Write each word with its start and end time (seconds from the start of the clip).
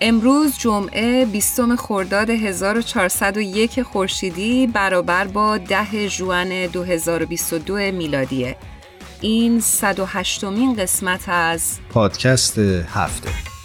امروز 0.00 0.58
جمعه 0.58 1.26
20 1.26 1.74
خرداد 1.76 2.30
1401 2.30 3.82
خورشیدی 3.82 4.66
برابر 4.66 5.26
با 5.26 5.58
10 5.58 6.08
ژوئن 6.08 6.66
2022 6.66 7.76
میلادیه. 7.76 8.56
این 9.20 9.60
108 9.60 10.44
مین 10.44 10.74
قسمت 10.74 11.28
از 11.28 11.78
پادکست 11.90 12.58
هفته. 12.58 13.55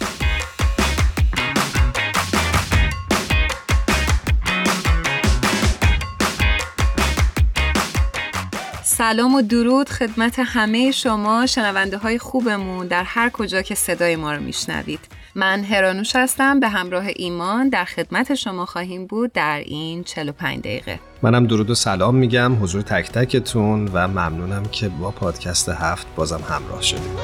سلام 9.02 9.34
و 9.34 9.42
درود 9.42 9.88
خدمت 9.88 10.34
همه 10.38 10.90
شما 10.90 11.46
شنونده 11.46 11.98
های 11.98 12.18
خوبمون 12.18 12.86
در 12.86 13.04
هر 13.04 13.30
کجا 13.30 13.62
که 13.62 13.74
صدای 13.74 14.16
ما 14.16 14.32
رو 14.32 14.42
میشنوید. 14.42 15.00
من 15.34 15.64
هرانوش 15.64 16.16
هستم 16.16 16.60
به 16.60 16.68
همراه 16.68 17.04
ایمان 17.16 17.68
در 17.68 17.84
خدمت 17.84 18.34
شما 18.34 18.66
خواهیم 18.66 19.06
بود 19.06 19.32
در 19.32 19.62
این 19.66 20.04
45 20.04 20.58
دقیقه 20.58 21.00
منم 21.22 21.46
درود 21.46 21.70
و 21.70 21.74
سلام 21.74 22.14
میگم 22.14 22.62
حضور 22.62 22.82
تک 22.82 23.10
تکتون 23.10 23.88
و 23.92 24.08
ممنونم 24.08 24.62
که 24.64 24.88
با 24.88 25.10
پادکست 25.10 25.68
هفت 25.68 26.06
بازم 26.16 26.40
همراه 26.48 26.82
شدیم 26.82 27.16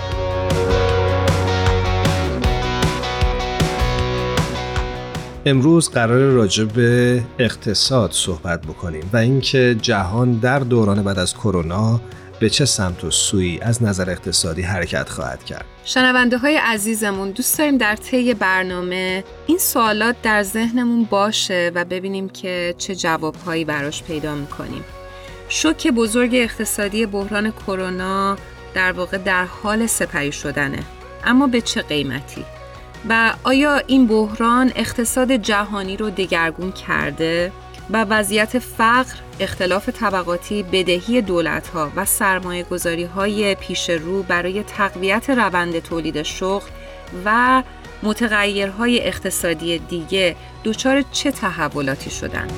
امروز 5.46 5.90
قرار 5.90 6.20
راجع 6.20 6.64
به 6.64 7.22
اقتصاد 7.38 8.12
صحبت 8.12 8.62
بکنیم 8.62 9.10
و 9.12 9.16
اینکه 9.16 9.76
جهان 9.82 10.32
در 10.32 10.58
دوران 10.58 11.02
بعد 11.02 11.18
از 11.18 11.34
کرونا 11.34 12.00
به 12.40 12.50
چه 12.50 12.64
سمت 12.64 13.04
و 13.04 13.10
سوی 13.10 13.58
از 13.62 13.82
نظر 13.82 14.10
اقتصادی 14.10 14.62
حرکت 14.62 15.08
خواهد 15.08 15.44
کرد. 15.44 15.64
شنونده 15.84 16.38
های 16.38 16.56
عزیزمون 16.56 17.30
دوست 17.30 17.58
داریم 17.58 17.78
در 17.78 17.96
طی 17.96 18.34
برنامه 18.34 19.24
این 19.46 19.58
سوالات 19.58 20.16
در 20.22 20.42
ذهنمون 20.42 21.04
باشه 21.04 21.72
و 21.74 21.84
ببینیم 21.84 22.28
که 22.28 22.74
چه 22.78 22.94
جوابهایی 22.94 23.64
براش 23.64 24.02
پیدا 24.02 24.34
می‌کنیم. 24.34 24.84
شوک 25.48 25.88
بزرگ 25.88 26.30
اقتصادی 26.34 27.06
بحران 27.06 27.50
کرونا 27.50 28.36
در 28.74 28.92
واقع 28.92 29.18
در 29.18 29.44
حال 29.44 29.86
سپری 29.86 30.32
شدنه. 30.32 30.78
اما 31.24 31.46
به 31.46 31.60
چه 31.60 31.82
قیمتی؟ 31.82 32.44
و 33.08 33.34
آیا 33.44 33.76
این 33.86 34.06
بحران 34.06 34.72
اقتصاد 34.76 35.32
جهانی 35.32 35.96
رو 35.96 36.10
دگرگون 36.10 36.72
کرده 36.72 37.52
و 37.90 38.04
وضعیت 38.04 38.58
فقر، 38.58 39.14
اختلاف 39.40 39.88
طبقاتی، 39.88 40.62
بدهی 40.62 41.22
دولتها 41.22 41.90
و 41.96 42.04
سرمایه 42.04 42.62
گذاری 42.62 43.04
های 43.04 43.54
پیش 43.54 43.90
رو 43.90 44.22
برای 44.22 44.62
تقویت 44.62 45.30
روند 45.30 45.78
تولید 45.78 46.22
شغل 46.22 46.70
و 47.24 47.62
متغیرهای 48.02 49.06
اقتصادی 49.06 49.78
دیگه 49.78 50.36
دچار 50.64 51.04
چه 51.12 51.30
تحولاتی 51.30 52.10
شدن؟ 52.10 52.48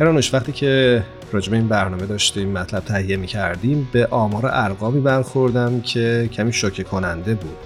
هرانوش 0.00 0.34
وقتی 0.34 0.52
که 0.52 1.02
راجب 1.34 1.52
این 1.52 1.68
برنامه 1.68 2.06
داشتیم 2.06 2.48
مطلب 2.48 2.84
تهیه 2.84 3.16
می 3.16 3.26
کردیم 3.26 3.88
به 3.92 4.06
آمار 4.06 4.46
ارقامی 4.46 5.00
برخوردم 5.00 5.80
که 5.80 6.28
کمی 6.32 6.52
شوکه 6.52 6.84
کننده 6.84 7.34
بود. 7.34 7.56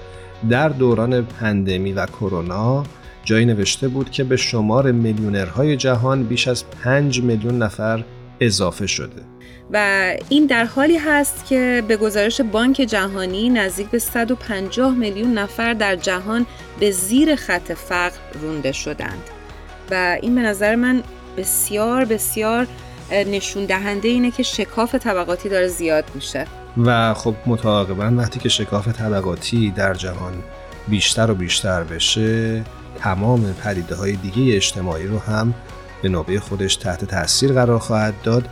در 0.50 0.68
دوران 0.68 1.24
پندمی 1.24 1.92
و 1.92 2.06
کرونا 2.06 2.84
جایی 3.24 3.46
نوشته 3.46 3.88
بود 3.88 4.10
که 4.10 4.24
به 4.24 4.36
شمار 4.36 4.92
میلیونرهای 4.92 5.76
جهان 5.76 6.22
بیش 6.22 6.48
از 6.48 6.64
5 6.84 7.22
میلیون 7.22 7.62
نفر 7.62 8.04
اضافه 8.40 8.86
شده. 8.86 9.22
و 9.72 10.10
این 10.28 10.46
در 10.46 10.64
حالی 10.64 10.96
هست 10.96 11.46
که 11.46 11.82
به 11.88 11.96
گزارش 11.96 12.40
بانک 12.40 12.76
جهانی 12.76 13.50
نزدیک 13.50 13.86
به 13.86 13.98
150 13.98 14.94
میلیون 14.94 15.38
نفر 15.38 15.74
در 15.74 15.96
جهان 15.96 16.46
به 16.80 16.90
زیر 16.90 17.36
خط 17.36 17.72
فقر 17.72 18.18
رونده 18.42 18.72
شدند. 18.72 19.22
و 19.90 20.18
این 20.22 20.34
به 20.34 20.40
نظر 20.40 20.74
من 20.74 21.02
بسیار 21.36 22.04
بسیار 22.04 22.66
نشون 23.12 23.64
دهنده 23.64 24.08
اینه 24.08 24.30
که 24.30 24.42
شکاف 24.42 24.94
طبقاتی 24.94 25.48
داره 25.48 25.68
زیاد 25.68 26.04
میشه. 26.14 26.46
و 26.84 27.14
خب 27.14 27.34
متعاقبا 27.46 28.12
وقتی 28.16 28.40
که 28.40 28.48
شکاف 28.48 28.88
طبقاتی 28.88 29.70
در 29.70 29.94
جهان 29.94 30.42
بیشتر 30.88 31.30
و 31.30 31.34
بیشتر 31.34 31.84
بشه 31.84 32.64
تمام 32.98 33.52
پدیده 33.52 33.94
های 33.94 34.12
دیگه 34.12 34.56
اجتماعی 34.56 35.06
رو 35.06 35.18
هم 35.18 35.54
به 36.02 36.08
نوبه 36.08 36.40
خودش 36.40 36.76
تحت 36.76 37.04
تاثیر 37.04 37.52
قرار 37.52 37.78
خواهد 37.78 38.14
داد 38.22 38.48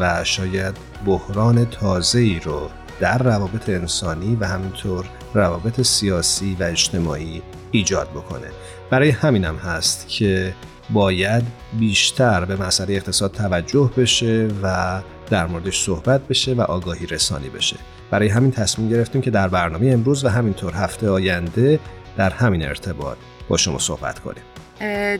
و 0.00 0.24
شاید 0.24 0.76
بحران 1.06 1.64
تازه 1.64 2.18
ای 2.18 2.40
رو 2.44 2.70
در 3.00 3.18
روابط 3.18 3.68
انسانی 3.68 4.36
و 4.40 4.44
همینطور 4.44 5.04
روابط 5.34 5.80
سیاسی 5.80 6.56
و 6.60 6.62
اجتماعی 6.62 7.42
ایجاد 7.70 8.10
بکنه. 8.10 8.46
برای 8.90 9.10
همینم 9.10 9.56
هست 9.56 10.08
که 10.08 10.54
باید 10.90 11.44
بیشتر 11.78 12.44
به 12.44 12.56
مسئله 12.56 12.94
اقتصاد 12.94 13.32
توجه 13.32 13.90
بشه 13.96 14.48
و 14.62 15.00
در 15.30 15.46
موردش 15.46 15.84
صحبت 15.84 16.28
بشه 16.28 16.54
و 16.54 16.60
آگاهی 16.60 17.06
رسانی 17.06 17.48
بشه. 17.48 17.76
برای 18.10 18.28
همین 18.28 18.50
تصمیم 18.50 18.88
گرفتیم 18.88 19.20
که 19.22 19.30
در 19.30 19.48
برنامه 19.48 19.86
امروز 19.86 20.24
و 20.24 20.28
همینطور 20.28 20.74
هفته 20.74 21.08
آینده 21.10 21.80
در 22.16 22.30
همین 22.30 22.62
ارتباط 22.62 23.16
با 23.48 23.56
شما 23.56 23.78
صحبت 23.78 24.18
کنیم. 24.18 24.42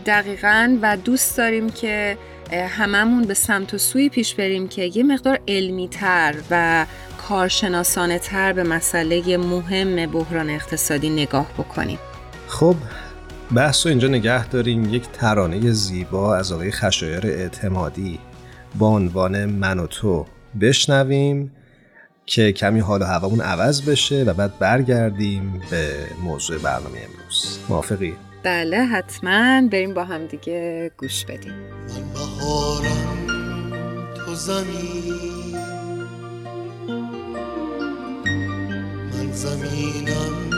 دقیقا 0.07 0.79
و 0.83 0.97
دوست 0.97 1.37
داریم 1.37 1.71
که 1.71 2.19
هممون 2.53 3.23
به 3.23 3.35
سمت 3.35 3.75
و 3.75 3.79
سوی 3.79 4.09
پیش 4.09 4.35
بریم 4.35 4.69
که 4.69 4.91
یه 4.95 5.03
مقدار 5.03 5.39
علمی 5.49 5.89
تر 5.89 6.35
و 6.51 6.87
کارشناسانه 7.29 8.19
تر 8.19 8.53
به 8.53 8.63
مسئله 8.63 9.37
مهم 9.37 10.07
بحران 10.07 10.51
اقتصادی 10.51 11.11
نگاه 11.11 11.47
بکنیم. 11.59 11.99
خب 12.49 12.77
بحث 13.55 13.87
رو 13.87 13.91
اینجا 13.91 14.09
نگه 14.09 14.47
داریم. 14.47 14.95
یک 14.95 15.09
ترانه 15.13 15.73
زیبا 15.73 16.37
از 16.37 16.53
آقای 16.53 16.71
خشایر 16.71 17.27
اعتمادی 17.27 18.19
با 18.79 18.89
عنوان 18.89 19.47
من 19.47 19.79
و 19.79 19.87
تو 19.87 20.27
بشنویم 20.61 21.53
که 22.27 22.53
کمی 22.53 22.81
حال 22.81 23.03
و 23.03 23.05
هوامون 23.05 23.41
عوض 23.41 23.83
بشه 23.83 24.25
و 24.25 24.35
بعد 24.35 24.59
برگردیم 24.59 25.63
به 25.71 25.93
موضوع 26.23 26.59
برنامه 26.59 26.99
امروز. 26.99 27.59
موافقی؟ 27.69 28.17
بله 28.43 28.77
حتما. 28.77 29.69
بریم 29.69 29.95
با 29.95 30.05
هم 30.05 30.27
دیگه 30.27 30.91
گوش 30.99 31.25
بدیم. 31.25 31.53
من 31.53 32.13
بهارم 32.15 33.29
تو 34.15 34.35
زمین. 34.35 35.59
من 39.13 39.33
زمینم 39.33 40.58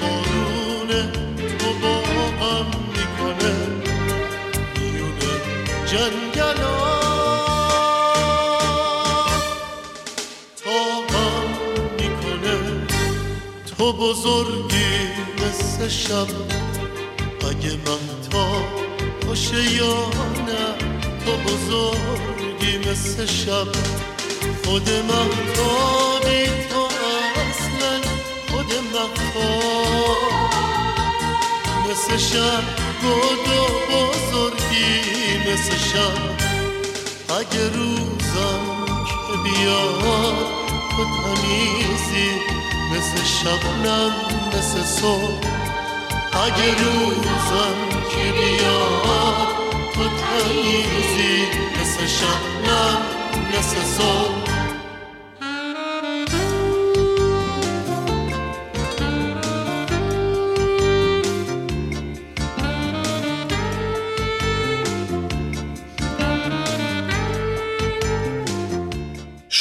بارونه 0.00 1.12
تو 1.58 1.72
با 1.82 2.02
می‌کنه. 2.96 3.54
تا 10.64 10.80
هم 11.14 11.46
می‌کنه. 11.98 12.86
تو 13.78 13.92
بزرگی 13.92 15.08
مثل 15.38 15.88
شب. 15.88 16.28
اگه 17.50 17.72
من 17.86 18.28
تا 18.30 18.46
باشه 19.26 19.72
یا 19.72 20.10
نه 20.46 20.64
تو 21.24 21.36
بزرگی 21.36 22.78
مثل 22.90 23.26
شب. 23.26 23.68
خود 24.64 24.90
مختابی 24.90 26.46
تو 26.70 26.74
اصلا 26.74 26.83
مختاب 28.94 30.18
مثل 31.90 32.16
شب 32.16 32.64
و 33.04 33.14
بزرگی 33.90 35.38
مثل 35.38 35.76
اگه 37.28 37.68
روزم 37.68 38.60
بیاد 39.44 40.46
تو 40.90 41.04
تمیزی. 41.04 42.30
مثل 42.92 43.24
شبنم 43.24 44.12
مثل 44.48 44.84
صبح. 44.84 45.48
اگه 46.32 46.70
روزم 46.70 47.76
بیاد 48.32 49.48
تو 49.94 50.02
تمیزی. 50.04 51.46
مثل 51.80 52.06
مثل 53.48 53.84
صبح. 53.98 54.53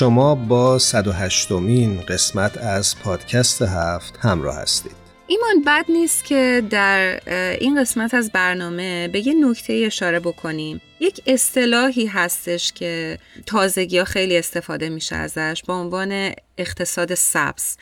شما 0.04 0.36
با 0.36 0.80
108 0.80 1.52
مین 1.52 2.02
قسمت 2.02 2.58
از 2.58 3.00
پادکست 3.00 3.62
هفت 3.62 4.18
همراه 4.18 4.56
هستید. 4.56 4.92
ایمان 5.28 5.62
بد 5.66 5.86
نیست 5.90 6.24
که 6.24 6.64
در 6.70 7.20
این 7.60 7.82
قسمت 7.82 8.14
از 8.14 8.32
برنامه 8.32 9.08
به 9.08 9.28
یه 9.28 9.34
نکته 9.34 9.74
اشاره 9.86 10.20
بکنیم. 10.20 10.82
یک 11.00 11.22
اصطلاحی 11.28 12.06
هستش 12.06 12.74
که 12.74 13.18
تازگی 13.46 13.98
ها 13.98 14.06
خیلی 14.06 14.38
استفاده 14.38 14.90
میشه 14.90 15.16
ازش 15.16 15.64
با 15.68 15.82
عنوان 15.82 16.32
اقتصاد 16.58 17.14
سبز. 17.16 17.78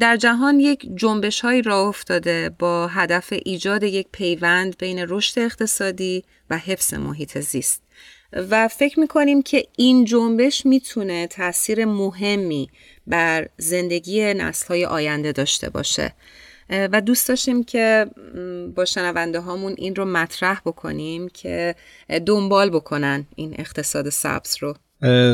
در 0.00 0.16
جهان 0.20 0.60
یک 0.60 0.88
جنبش 0.94 1.40
های 1.40 1.62
راه 1.62 1.88
افتاده 1.88 2.50
با 2.58 2.86
هدف 2.86 3.32
ایجاد 3.44 3.82
یک 3.82 4.06
پیوند 4.12 4.78
بین 4.78 5.04
رشد 5.08 5.38
اقتصادی 5.38 6.24
و 6.50 6.58
حفظ 6.58 6.94
محیط 6.94 7.38
زیست. 7.38 7.82
و 8.32 8.68
فکر 8.68 9.00
می‌کنیم 9.00 9.42
که 9.42 9.64
این 9.76 10.04
جنبش 10.04 10.66
می‌تونه 10.66 11.26
تاثیر 11.26 11.84
مهمی 11.84 12.70
بر 13.06 13.48
زندگی 13.56 14.34
نسل 14.34 14.84
آینده 14.84 15.32
داشته 15.32 15.70
باشه. 15.70 16.14
و 16.70 17.00
دوست 17.00 17.28
داشتیم 17.28 17.64
که 17.64 18.06
با 18.74 18.84
شنونده 18.84 19.40
هامون 19.40 19.74
این 19.78 19.94
رو 19.94 20.04
مطرح 20.04 20.60
بکنیم 20.66 21.28
که 21.28 21.74
دنبال 22.26 22.70
بکنن 22.70 23.26
این 23.36 23.54
اقتصاد 23.58 24.08
سبز 24.08 24.56
رو. 24.60 24.74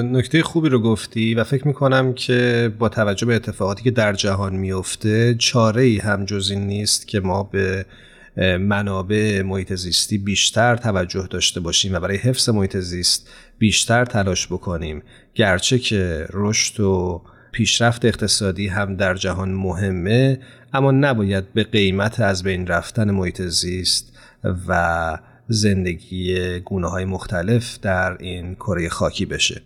نکته 0.03 0.43
خوبی 0.43 0.69
رو 0.69 0.81
گفتی 0.81 1.35
و 1.35 1.45
فکر 1.45 1.67
می‌کنم 1.69 2.13
که 2.15 2.73
با 2.79 2.89
توجه 2.89 3.27
به 3.27 3.35
اتفاقاتی 3.35 3.83
که 3.83 3.91
در 3.91 4.13
جهان 4.13 4.57
میفته 4.57 5.35
چاره 5.39 5.83
ای 5.83 5.99
هم 5.99 6.25
جز 6.25 6.51
این 6.51 6.67
نیست 6.67 7.09
که 7.09 7.21
ما 7.21 7.43
به 7.43 7.87
منابع 8.37 9.43
محیط 9.43 9.75
زیستی 9.75 10.19
بیشتر 10.19 10.77
توجه 10.77 11.27
داشته 11.31 11.61
باشیم 11.61 11.95
و 11.95 12.01
برای 12.01 12.17
حفظ 12.17 12.49
محیط 12.49 12.77
زیست 12.77 13.31
بیشتر 13.59 14.05
تلاش 14.05 14.47
بکنیم. 14.47 15.03
گرچه 15.35 15.79
که 15.79 16.27
رشد 16.33 16.81
و 16.81 17.23
پیشرفت 17.53 18.05
اقتصادی 18.05 18.69
هم 18.69 18.97
در 18.97 19.15
جهان 19.15 19.51
مهمه 19.51 20.41
اما 20.73 20.91
نباید 20.91 21.53
به 21.53 21.65
قیمت 21.65 22.21
از 22.21 22.43
بین 22.43 22.67
رفتن 22.67 23.11
محیط 23.11 23.43
زیست 23.43 24.19
و 24.69 25.19
زندگی 25.49 26.61
گونه 26.61 26.89
های 26.89 27.05
مختلف 27.05 27.79
در 27.79 28.17
این 28.21 28.55
کره 28.55 28.89
خاکی 28.89 29.27
بشه. 29.27 29.63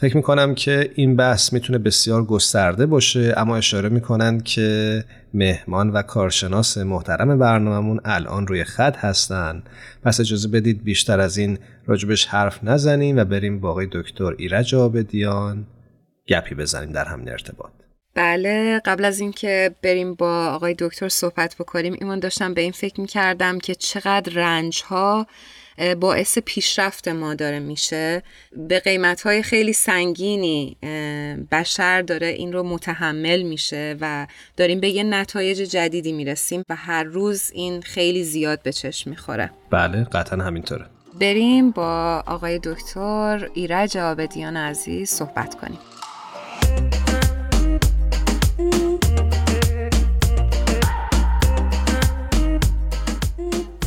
فکر 0.00 0.16
می‌کنم 0.16 0.54
که 0.54 0.90
این 0.94 1.16
بحث 1.16 1.52
می‌تونه 1.52 1.78
بسیار 1.78 2.24
گسترده 2.24 2.86
باشه 2.86 3.34
اما 3.36 3.56
اشاره 3.56 3.88
می‌کنند 3.88 4.42
که 4.42 5.04
مهمان 5.34 5.90
و 5.90 6.02
کارشناس 6.02 6.78
محترم 6.78 7.38
برنامهمون 7.38 8.00
الان 8.04 8.46
روی 8.46 8.64
خط 8.64 8.96
هستن. 8.96 9.62
پس 10.02 10.20
اجازه 10.20 10.48
بدید 10.48 10.84
بیشتر 10.84 11.20
از 11.20 11.38
این 11.38 11.58
راجبش 11.86 12.26
حرف 12.26 12.64
نزنیم 12.64 13.16
و 13.16 13.24
بریم 13.24 13.60
با 13.60 13.70
آقای 13.70 13.88
دکتر 13.92 14.34
ایرج 14.38 14.74
آبدیان 14.74 15.66
گپی 16.28 16.54
بزنیم 16.54 16.92
در 16.92 17.04
همین 17.04 17.28
ارتباط. 17.28 17.70
بله 18.14 18.80
قبل 18.84 19.04
از 19.04 19.20
اینکه 19.20 19.74
بریم 19.82 20.14
با 20.14 20.46
آقای 20.46 20.74
دکتر 20.78 21.08
صحبت 21.08 21.56
بکنیم 21.60 21.96
ایمان 22.00 22.20
داشتم 22.20 22.54
به 22.54 22.60
این 22.60 22.72
فکر 22.72 23.00
می‌کردم 23.00 23.58
که 23.58 23.74
چقدر 23.74 24.32
رنج 24.34 24.82
ها 24.86 25.26
باعث 26.00 26.38
پیشرفت 26.38 27.08
ما 27.08 27.34
داره 27.34 27.58
میشه. 27.58 28.22
به 28.56 28.80
قیمت 28.80 29.20
های 29.20 29.42
خیلی 29.42 29.72
سنگینی 29.72 30.76
بشر 31.52 32.02
داره 32.02 32.26
این 32.26 32.52
رو 32.52 32.62
متحمل 32.62 33.42
میشه 33.42 33.96
و 34.00 34.26
داریم 34.56 34.80
به 34.80 34.88
یه 34.88 35.02
نتایج 35.02 35.58
جدیدی 35.58 36.12
می‌رسیم 36.12 36.62
و 36.68 36.76
هر 36.76 37.02
روز 37.02 37.50
این 37.54 37.82
خیلی 37.82 38.24
زیاد 38.24 38.62
به 38.62 38.72
چشم 38.72 39.10
می‌خوره. 39.10 39.50
بله 39.70 40.04
قطعا 40.04 40.44
همینطوره. 40.44 40.86
بریم 41.20 41.70
با 41.70 42.22
آقای 42.26 42.60
دکتر 42.64 43.48
ایرج 43.54 43.96
آبدیان 43.96 44.56
عزیز 44.56 45.10
صحبت 45.10 45.54
کنیم. 45.54 45.78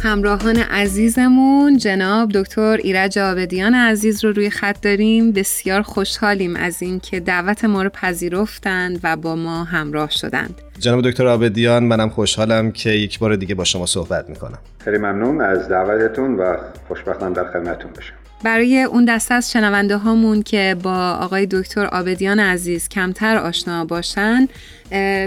همراهان 0.03 0.58
عزیزمون 0.58 1.77
جناب 1.77 2.31
دکتر 2.31 2.77
ایرج 2.84 3.20
آبدیان 3.20 3.74
عزیز 3.74 4.25
رو 4.25 4.31
روی 4.31 4.50
خط 4.50 4.81
داریم. 4.81 5.31
بسیار 5.31 5.81
خوشحالیم 5.81 6.55
از 6.55 6.81
اینکه 6.81 7.20
دعوت 7.20 7.65
ما 7.65 7.84
رو 7.84 7.89
پذیرفتند 7.89 9.00
و 9.03 9.15
با 9.17 9.36
ما 9.36 9.63
همراه 9.63 10.10
شدند. 10.10 10.62
جناب 10.79 11.10
دکتر 11.10 11.27
آبدیان 11.27 11.84
منم 11.84 12.10
خوشحالم 12.10 12.72
که 12.72 12.89
یک 12.89 13.20
بار 13.20 13.36
دیگه 13.36 13.55
با 13.55 13.63
شما 13.63 13.86
صحبت 13.86 14.29
می‌کنم. 14.29 14.58
خیلی 14.84 14.98
ممنون 14.98 15.41
از 15.41 15.70
دعوتتون 15.70 16.36
و 16.36 16.58
خوشبختم 16.88 17.34
در 17.34 17.51
خدمتتون 17.51 17.91
باشم. 17.96 18.13
برای 18.43 18.83
اون 18.83 19.05
دسته 19.05 19.33
از 19.33 19.51
شنونده 19.51 19.98
هامون 19.98 20.43
که 20.43 20.75
با 20.83 21.17
آقای 21.21 21.45
دکتر 21.45 21.86
آبدیان 21.86 22.39
عزیز 22.39 22.89
کمتر 22.89 23.38
آشنا 23.38 23.86
باشن 23.86 24.48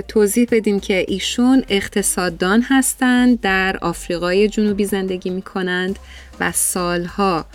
توضیح 0.08 0.46
بدیم 0.52 0.80
که 0.80 1.04
ایشون 1.08 1.64
اقتصاددان 1.68 2.62
هستند 2.68 3.40
در 3.40 3.76
آفریقای 3.82 4.48
جنوبی 4.48 4.84
زندگی 4.84 5.30
می 5.30 5.42
کنند 5.42 5.98
و 6.40 6.52
سالها 6.52 7.46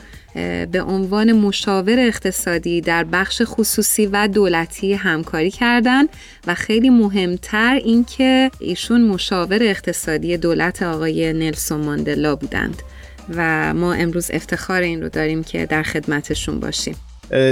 به 0.72 0.82
عنوان 0.82 1.32
مشاور 1.32 2.00
اقتصادی 2.00 2.82
در 2.82 3.04
بخش 3.04 3.42
خصوصی 3.46 4.06
و 4.06 4.28
دولتی 4.28 4.94
همکاری 4.94 5.52
کردند 5.52 6.10
و 6.48 6.56
خیلی 6.56 6.90
مهمتر 6.90 7.76
اینکه 7.84 8.52
ایشون 8.60 9.02
مشاور 9.02 9.64
اقتصادی 9.64 10.38
دولت 10.38 10.84
آقای 10.84 11.34
نلسون 11.34 11.82
ماندلا 11.82 12.36
بودند. 12.36 12.82
و 13.36 13.74
ما 13.74 13.94
امروز 13.94 14.32
افتخار 14.34 14.82
این 14.82 15.02
رو 15.02 15.10
داریم 15.10 15.44
که 15.44 15.66
در 15.66 15.84
خدمتشون 15.84 16.60
باشیم. 16.60 16.96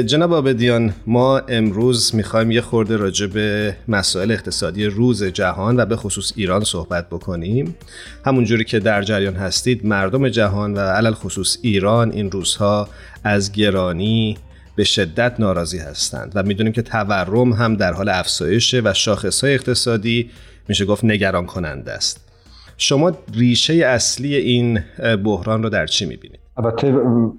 جناب 0.05 0.34
آبدیان 0.34 0.93
ما 1.07 1.38
امروز 1.38 2.15
می‌خوایم 2.15 2.51
یه 2.51 2.62
خورده 2.62 2.98
راجع 2.98 3.27
به 3.27 3.75
مسائل 3.88 4.31
اقتصادی 4.31 4.86
روز 4.86 5.24
جهان 5.24 5.79
و 5.79 5.86
به 5.86 5.96
خصوص 5.96 6.34
ایران 6.36 6.63
صحبت 6.63 7.10
بکنیم. 7.10 7.75
همونجوری 8.25 8.63
که 8.63 8.79
در 8.79 9.01
جریان 9.01 9.36
هستید 9.36 9.86
مردم 9.86 10.29
جهان 10.29 10.74
و 10.74 10.79
علل 10.79 11.13
خصوص 11.13 11.57
ایران 11.62 12.12
این 12.12 12.31
روزها 12.31 12.89
از 13.24 13.51
گرانی 13.51 14.38
به 14.75 14.84
شدت 14.84 15.36
ناراضی 15.39 15.77
هستند 15.77 16.31
و 16.36 16.43
می‌دونیم 16.43 16.74
که 16.74 16.81
تورم 16.81 17.53
هم 17.53 17.75
در 17.75 17.93
حال 17.93 18.10
افزایشه 18.10 18.81
و 18.86 18.93
شاخصهای 18.93 19.53
اقتصادی 19.53 20.29
میشه 20.67 20.86
گفت 20.86 21.03
نگران 21.03 21.46
کننده 21.46 21.91
است. 21.91 22.26
شما 22.77 23.12
ریشه 23.34 23.74
اصلی 23.74 24.36
این 24.36 24.79
بحران 25.24 25.63
رو 25.63 25.69
در 25.69 25.86
چی 25.86 26.05
می‌بینید؟ 26.05 26.39
البته 26.57 26.93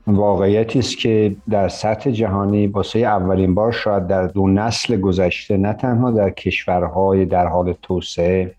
واقعیتی 0.07 0.79
است 0.79 0.99
که 0.99 1.37
در 1.51 1.69
سطح 1.69 2.11
جهانی 2.11 2.67
واسه 2.67 2.99
اولین 2.99 3.55
بار 3.55 3.73
شاید 3.73 4.07
در 4.07 4.27
دو 4.27 4.49
نسل 4.49 5.01
گذشته 5.01 5.57
نه 5.57 5.73
تنها 5.73 6.11
در 6.11 6.31
کشورهای 6.31 7.25
در 7.25 7.47
حال 7.47 7.75
توسعه 7.83 8.55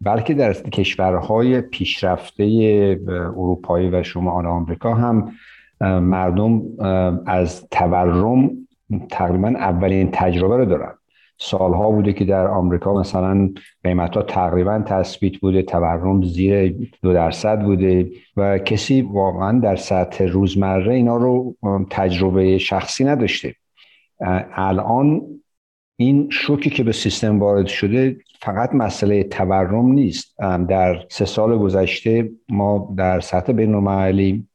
بلکه 0.00 0.34
در 0.34 0.52
کشورهای 0.52 1.60
پیشرفته 1.60 2.44
اروپایی 3.08 3.88
و 3.88 4.02
شمال 4.02 4.46
آمریکا 4.46 4.94
هم 4.94 5.32
مردم 6.00 6.62
از 7.26 7.68
تورم 7.70 8.50
تقریبا 9.10 9.48
اولین 9.48 10.08
تجربه 10.12 10.56
رو 10.56 10.64
دارن 10.64 10.94
سالها 11.38 11.90
بوده 11.90 12.12
که 12.12 12.24
در 12.24 12.46
آمریکا 12.46 12.94
مثلا 12.94 13.50
قیمت 13.84 14.16
ها 14.16 14.22
تقریبا 14.22 14.82
تثبیت 14.86 15.36
بوده 15.36 15.62
تورم 15.62 16.22
زیر 16.22 16.76
دو 17.02 17.12
درصد 17.12 17.62
بوده 17.62 18.10
و 18.36 18.58
کسی 18.58 19.02
واقعا 19.02 19.60
در 19.60 19.76
سطح 19.76 20.24
روزمره 20.24 20.94
اینا 20.94 21.16
رو 21.16 21.56
تجربه 21.90 22.58
شخصی 22.58 23.04
نداشته. 23.04 23.54
الان 24.54 25.22
این 25.96 26.28
شوکی 26.30 26.70
که 26.70 26.84
به 26.84 26.92
سیستم 26.92 27.40
وارد 27.40 27.66
شده 27.66 28.16
فقط 28.40 28.74
مسئله 28.74 29.24
تورم 29.24 29.86
نیست. 29.86 30.36
در 30.68 31.04
سه 31.08 31.24
سال 31.24 31.58
گذشته 31.58 32.30
ما 32.48 32.94
در 32.96 33.20
سطح 33.20 33.52
بین 33.52 34.46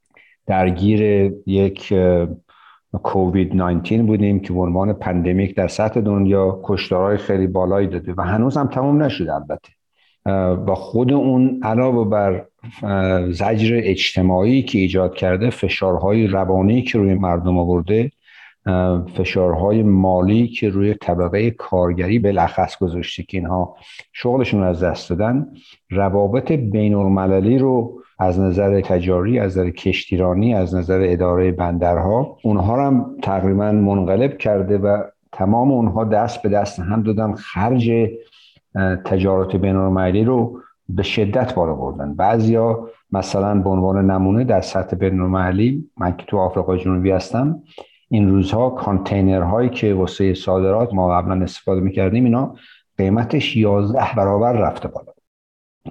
درگیر 0.47 1.01
یک 1.45 1.93
کووید 2.97 3.55
19 3.55 4.03
بودیم 4.03 4.39
که 4.39 4.53
عنوان 4.53 4.93
پندمیک 4.93 5.55
در 5.55 5.67
سطح 5.67 6.01
دنیا 6.01 6.59
کشتارهای 6.63 7.17
خیلی 7.17 7.47
بالایی 7.47 7.87
داده 7.87 8.13
و 8.17 8.21
هنوز 8.21 8.57
هم 8.57 8.67
تموم 8.67 9.03
نشده 9.03 9.33
البته. 9.35 9.69
و 10.67 10.75
خود 10.75 11.13
اون 11.13 11.59
علاوه 11.63 12.09
بر 12.09 12.45
زجر 13.31 13.79
اجتماعی 13.83 14.63
که 14.63 14.79
ایجاد 14.79 15.15
کرده 15.15 15.49
فشارهای 15.49 16.27
روانی 16.27 16.81
که 16.81 16.97
روی 16.97 17.13
مردم 17.13 17.57
آورده 17.57 18.11
فشارهای 19.15 19.83
مالی 19.83 20.47
که 20.47 20.69
روی 20.69 20.93
طبقه 20.93 21.51
کارگری 21.51 22.19
بالاخص 22.19 22.77
گذاشته 22.77 23.23
که 23.23 23.37
اینها 23.37 23.75
شغلشون 24.13 24.63
از 24.63 24.83
دست 24.83 25.09
دادن 25.09 25.47
روابط 25.89 26.51
بین 26.51 26.93
المللی 26.93 27.57
رو 27.57 27.96
از 28.19 28.39
نظر 28.39 28.81
تجاری 28.81 29.39
از 29.39 29.51
نظر 29.51 29.69
کشتیرانی 29.69 30.53
از 30.53 30.75
نظر 30.75 30.99
اداره 31.03 31.51
بندرها 31.51 32.37
اونها 32.43 32.87
هم 32.87 33.15
تقریبا 33.21 33.71
منقلب 33.71 34.37
کرده 34.37 34.77
و 34.77 35.03
تمام 35.31 35.71
اونها 35.71 36.03
دست 36.03 36.41
به 36.41 36.49
دست 36.49 36.79
هم 36.79 37.03
دادن 37.03 37.33
خرج 37.33 37.91
تجارت 39.05 39.55
بین 39.55 39.75
المللی 39.75 40.23
رو 40.23 40.59
به 40.89 41.03
شدت 41.03 41.55
بالا 41.55 41.73
بردن. 41.73 42.13
بعضیا 42.13 42.89
مثلا 43.11 43.61
به 43.61 43.69
عنوان 43.69 44.11
نمونه 44.11 44.43
در 44.43 44.61
سطح 44.61 44.95
بین 44.95 45.19
المللی 45.19 45.89
من 45.97 46.17
که 46.17 46.25
تو 46.25 46.37
آفریقای 46.37 46.79
جنوبی 46.79 47.11
هستم 47.11 47.61
این 48.09 48.29
روزها 48.29 48.69
کانتینرهایی 48.69 49.69
که 49.69 49.93
واسه 49.93 50.33
صادرات 50.33 50.93
ما 50.93 51.09
قبلا 51.09 51.43
استفاده 51.43 51.81
می‌کردیم 51.81 52.25
اینا 52.25 52.55
قیمتش 52.97 53.55
11 53.57 53.99
برابر 54.17 54.53
رفته 54.53 54.87
بالا. 54.87 55.16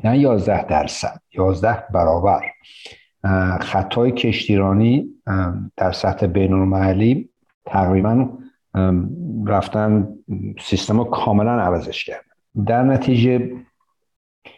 نه 0.05 0.19
11 0.19 0.67
درصد 0.67 1.21
11 1.35 1.85
برابر. 1.95 2.43
خطای 3.61 4.13
کشتیرانی 4.13 5.09
در 5.77 5.93
سطح 5.93 6.27
بین 6.27 6.53
المللی 6.53 7.31
تقریبا 7.67 8.29
رفتن 9.47 10.09
سیستم 10.61 10.99
رو 10.99 11.05
کاملا 11.05 11.61
عوضش 11.61 12.05
کرد. 12.05 12.25
در 12.67 12.83
نتیجه 12.83 13.51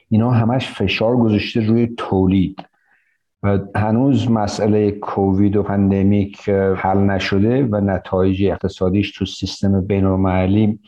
اینا 0.08 0.30
همش 0.30 0.68
فشار 0.68 1.16
گذاشته 1.16 1.66
روی 1.66 1.86
تولید 1.96 2.64
و 3.42 3.58
هنوز 3.76 4.30
مسئله 4.30 4.90
کووید 4.90 5.56
و 5.56 5.62
پندمیک 5.62 6.48
حل 6.76 6.98
نشده 6.98 7.64
و 7.64 7.80
نتایج 7.80 8.44
اقتصادیش 8.44 9.12
تو 9.12 9.24
سیستم 9.24 9.80
بین 9.80 10.04
المللی 10.04 10.80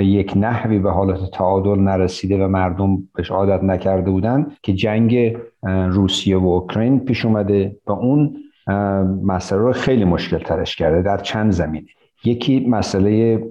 به 0.00 0.06
یک 0.06 0.32
نحوی 0.36 0.78
به 0.78 0.90
حالت 0.90 1.30
تعادل 1.30 1.80
نرسیده 1.80 2.44
و 2.44 2.48
مردم 2.48 3.08
بهش 3.14 3.30
عادت 3.30 3.62
نکرده 3.62 4.10
بودن 4.10 4.46
که 4.62 4.72
جنگ 4.72 5.36
روسیه 5.62 6.36
و 6.36 6.46
اوکراین 6.46 7.00
پیش 7.00 7.24
اومده 7.24 7.76
و 7.86 7.92
اون 7.92 8.36
مسئله 9.22 9.58
رو 9.58 9.72
خیلی 9.72 10.04
مشکل 10.04 10.38
ترش 10.38 10.76
کرده 10.76 11.02
در 11.02 11.18
چند 11.18 11.52
زمینه 11.52 11.86
یکی 12.24 12.66
مسئله 12.68 13.42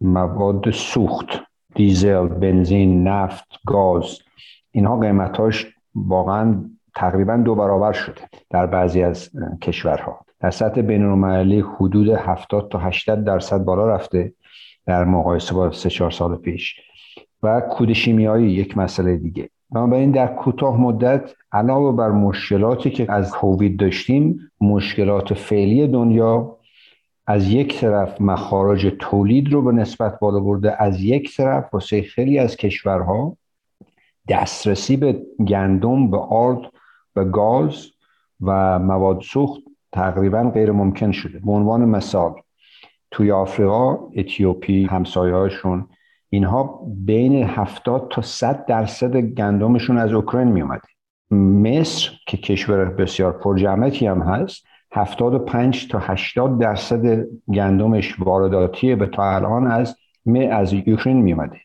مواد 0.00 0.70
سوخت 0.70 1.26
دیزل، 1.74 2.28
بنزین، 2.28 3.08
نفت، 3.08 3.48
گاز. 3.66 4.18
اینها 4.70 4.98
قیمتاش 4.98 5.66
واقعا 5.94 6.64
تقریبا 6.94 7.36
دو 7.36 7.54
برابر 7.54 7.92
شده 7.92 8.20
در 8.50 8.66
بعضی 8.66 9.02
از 9.02 9.30
کشورها. 9.62 10.20
در 10.40 10.50
سطح 10.50 10.80
بین 10.80 11.02
حدود 11.62 12.08
70 12.08 12.68
تا 12.70 12.78
80 12.78 13.24
درصد 13.24 13.64
بالا 13.64 13.94
رفته. 13.94 14.32
در 14.88 15.04
مقایسه 15.04 15.54
با 15.54 15.70
سه 15.70 15.90
چهار 15.90 16.10
سال 16.10 16.36
پیش 16.36 16.80
و 17.42 17.60
کود 17.60 17.92
شیمیایی 17.92 18.50
یک 18.50 18.76
مسئله 18.76 19.16
دیگه. 19.16 19.50
بنابراین 19.70 20.10
در 20.10 20.26
کوتاه 20.26 20.80
مدت 20.80 21.34
علاوه 21.52 21.96
بر 21.96 22.10
مشکلاتی 22.10 22.90
که 22.90 23.12
از 23.12 23.30
کووید 23.30 23.80
داشتیم 23.80 24.50
مشکلات 24.60 25.34
فعلی 25.34 25.88
دنیا 25.88 26.56
از 27.26 27.48
یک 27.48 27.80
طرف 27.80 28.20
مخارج 28.20 28.94
تولید 28.98 29.52
رو 29.52 29.62
به 29.62 29.72
نسبت 29.72 30.18
بالا 30.18 30.40
برده 30.40 30.82
از 30.82 31.02
یک 31.02 31.36
طرف 31.36 31.74
واسه 31.74 32.02
خیلی 32.02 32.38
از 32.38 32.56
کشورها 32.56 33.36
دسترسی 34.28 34.96
به 34.96 35.22
گندم 35.48 36.10
به 36.10 36.18
آرد 36.18 36.60
به 37.14 37.24
گاز 37.24 37.86
و 38.40 38.78
مواد 38.78 39.20
سوخت 39.20 39.62
تقریبا 39.92 40.50
غیر 40.50 40.72
ممکن 40.72 41.12
شده. 41.12 41.38
به 41.38 41.52
عنوان 41.52 41.84
مثال 41.84 42.34
توی 43.10 43.30
آفریقا 43.30 43.98
اتیوپی 44.16 44.84
همسایه‌هاشون 44.84 45.88
اینها 46.30 46.80
بین 47.04 47.44
70 47.44 48.08
تا 48.10 48.22
100 48.22 48.66
درصد 48.66 49.16
گندمشون 49.16 49.98
از 49.98 50.12
اوکراین 50.12 50.48
می 50.48 50.62
اومده 50.62 50.88
مصر 51.30 52.10
که 52.26 52.36
کشور 52.36 52.84
بسیار 52.84 53.32
پرجمعیتی 53.32 54.06
هم 54.06 54.22
هست 54.22 54.64
75 54.92 55.88
تا 55.88 55.98
80 55.98 56.60
درصد 56.60 57.26
گندمش 57.54 58.20
وارداتیه 58.20 58.96
به 58.96 59.06
تا 59.06 59.34
الان 59.34 59.66
از 59.66 59.96
از 60.50 60.74
اوکراین 60.74 61.22
می 61.22 61.32
اومده 61.32 61.60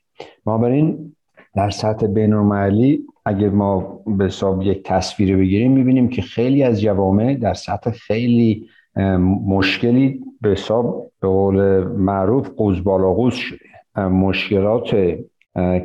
این 0.68 1.16
در 1.56 1.70
سطح 1.70 2.08
بین‌المللی 2.08 3.04
اگر 3.26 3.50
ما 3.50 4.00
به 4.06 4.26
حساب 4.26 4.64
یک 4.64 4.84
تصویر 4.84 5.38
بگیریم 5.38 5.72
می‌بینیم 5.72 6.10
که 6.10 6.22
خیلی 6.22 6.64
از 6.64 6.82
جوامع 6.82 7.36
در 7.36 7.54
سطح 7.54 7.92
خیلی 7.92 8.68
مشکلی 9.48 10.20
به 10.42 10.50
حساب 10.50 11.12
به 11.22 11.28
قول 11.28 11.84
معروف 11.84 12.50
قوز 12.50 13.34
شده. 13.34 13.60
مشکلات 14.10 15.18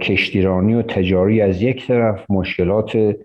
کشتیرانی 0.01 0.75
و 0.75 0.83
تجاری 0.83 1.41
از 1.41 1.63
یک 1.63 1.87
طرف 1.87 2.31
مشکلات 2.31 3.17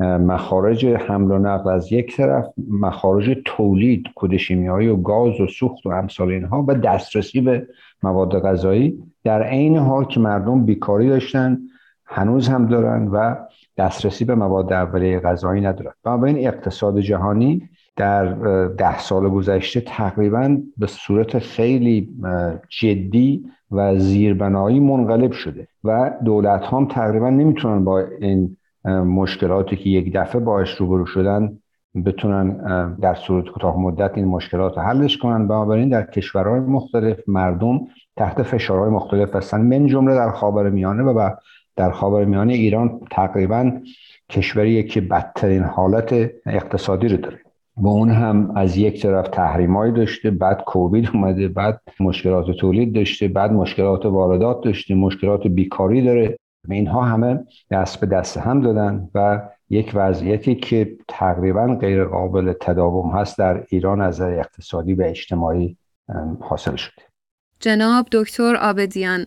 مخارج 0.00 0.86
حمل 0.86 1.30
و 1.30 1.38
نقل 1.38 1.70
از 1.70 1.92
یک 1.92 2.16
طرف 2.16 2.46
مخارج 2.70 3.36
تولید 3.44 4.06
کود 4.14 4.36
شیمیایی 4.36 4.88
و 4.88 4.96
گاز 4.96 5.40
و 5.40 5.46
سوخت 5.46 5.86
و 5.86 5.88
امثال 5.88 6.30
اینها 6.30 6.64
و 6.68 6.74
دسترسی 6.74 7.40
به 7.40 7.66
مواد 8.02 8.42
غذایی. 8.42 8.98
در 9.24 9.42
عین 9.42 9.76
حال 9.76 10.04
که 10.04 10.20
مردم 10.20 10.64
بیکاری 10.64 11.08
داشتن 11.08 11.58
هنوز 12.06 12.48
هم 12.48 12.66
دارن 12.66 13.08
و 13.08 13.34
دسترسی 13.78 14.24
به 14.24 14.34
مواد 14.34 14.72
اولیه 14.72 15.20
غذایی 15.20 15.60
ندارن. 15.62 16.24
این 16.24 16.48
اقتصاد 16.48 17.00
جهانی 17.00 17.68
در 18.00 18.24
ده 18.66 18.98
سال 18.98 19.28
گذشته 19.28 19.80
تقریبا 19.80 20.56
به 20.76 20.86
صورت 20.86 21.38
خیلی 21.38 22.08
جدی 22.68 23.44
و 23.70 23.98
زیربنایی 23.98 24.80
منقلب 24.80 25.32
شده 25.32 25.68
و 25.84 26.12
دولت 26.24 26.64
هم 26.64 26.86
تقریبا 26.86 27.30
نمی‌تونن 27.30 27.84
با 27.84 28.00
این 28.20 28.56
مشکلاتی 29.04 29.76
که 29.76 29.90
یک 29.90 30.12
دفعه 30.14 30.40
باش 30.40 30.74
روبرو 30.74 31.06
شدن 31.06 31.58
بتونن 32.06 32.56
در 32.94 33.14
صورت 33.14 33.48
کوتاه 33.48 33.80
مدت 33.80 34.12
این 34.14 34.24
مشکلات 34.24 34.76
رو 34.76 34.82
حلش 34.82 35.18
کنن. 35.18 35.46
بنابراین 35.46 35.88
در 35.88 36.02
کشورهای 36.02 36.60
مختلف 36.60 37.18
مردم 37.26 37.80
تحت 38.16 38.42
فشارهای 38.42 38.90
مختلف 38.90 39.36
هستن. 39.36 39.60
من 39.60 39.86
جمله 39.86 40.14
در 40.14 40.30
خاورمیانه 40.30 41.02
و 41.02 41.30
در 41.76 41.90
خاورمیانه 41.90 42.52
ایران 42.52 43.00
تقریبا 43.10 43.72
کشوری 44.30 44.84
که 44.84 45.00
بدترین 45.00 45.62
حالت 45.62 46.30
اقتصادی 46.46 47.08
رو 47.08 47.16
داره. 47.16 47.49
و 47.76 47.88
اون 47.88 48.10
هم 48.10 48.52
از 48.56 48.76
یک 48.76 49.02
طرف 49.02 49.28
تحریمایی 49.28 49.92
داشته 49.92 50.30
بعد 50.30 50.64
کووید 50.66 51.08
اومده 51.14 51.48
بعد 51.48 51.80
مشکلات 52.00 52.50
تولید 52.50 52.94
داشته 52.94 53.28
بعد 53.28 53.52
مشکلات 53.52 54.06
واردات 54.06 54.64
داشته 54.64 54.94
مشکلات 54.94 55.46
بیکاری 55.46 56.02
داره. 56.02 56.38
اینها 56.70 57.02
همه 57.02 57.38
دست 57.70 58.00
به 58.00 58.06
دست 58.06 58.36
هم 58.36 58.60
دادن 58.60 59.10
و 59.14 59.40
یک 59.70 59.92
وضعیتی 59.94 60.54
که 60.54 60.96
تقریبا 61.08 61.66
غیر 61.66 62.04
قابل 62.04 62.52
تداوم 62.60 63.10
هست 63.10 63.38
در 63.38 63.64
ایران 63.68 64.00
از 64.00 64.20
اقتصادی 64.20 64.94
و 64.94 65.02
اجتماعی 65.02 65.76
حاصل 66.40 66.76
شده. 66.76 67.02
جناب 67.60 68.06
دکتر 68.12 68.56
آبدیان 68.56 69.26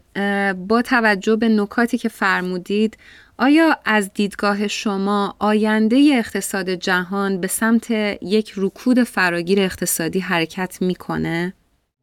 با 0.68 0.82
توجه 0.82 1.36
به 1.36 1.50
نکاتی 1.50 1.98
که 1.98 2.10
فرمودید 2.10 2.98
آیا 3.40 3.66
از 3.86 4.14
دیدگاه 4.14 4.68
شما 4.68 5.36
آینده 5.40 5.98
اقتصاد 6.14 6.70
جهان 6.70 7.42
به 7.42 7.48
سمت 7.48 7.92
یک 8.22 8.54
رکود 8.58 9.04
فراگیر 9.04 9.60
اقتصادی 9.60 10.20
حرکت 10.20 10.82
می‌کنه؟ 10.82 11.54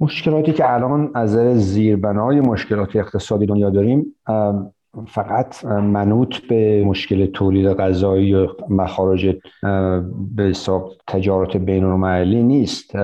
مشکلاتی 0.01 0.53
که 0.53 0.75
الان 0.75 1.11
از 1.15 1.31
زیربنای 1.59 2.41
مشکلات 2.41 2.97
اقتصادی 2.97 3.47
دنیا 3.47 3.71
داریم 3.71 4.15
فقط 5.07 5.65
منوط 5.65 6.37
به 6.39 6.85
مشکل 6.85 7.27
تولید 7.27 7.67
غذایی 7.67 8.35
و 8.35 8.49
مخارج 8.69 9.37
به 10.37 10.43
حساب 10.43 10.93
تجارت 11.07 11.57
بین 11.57 11.85
المللی 11.85 12.43
نیست 12.43 12.97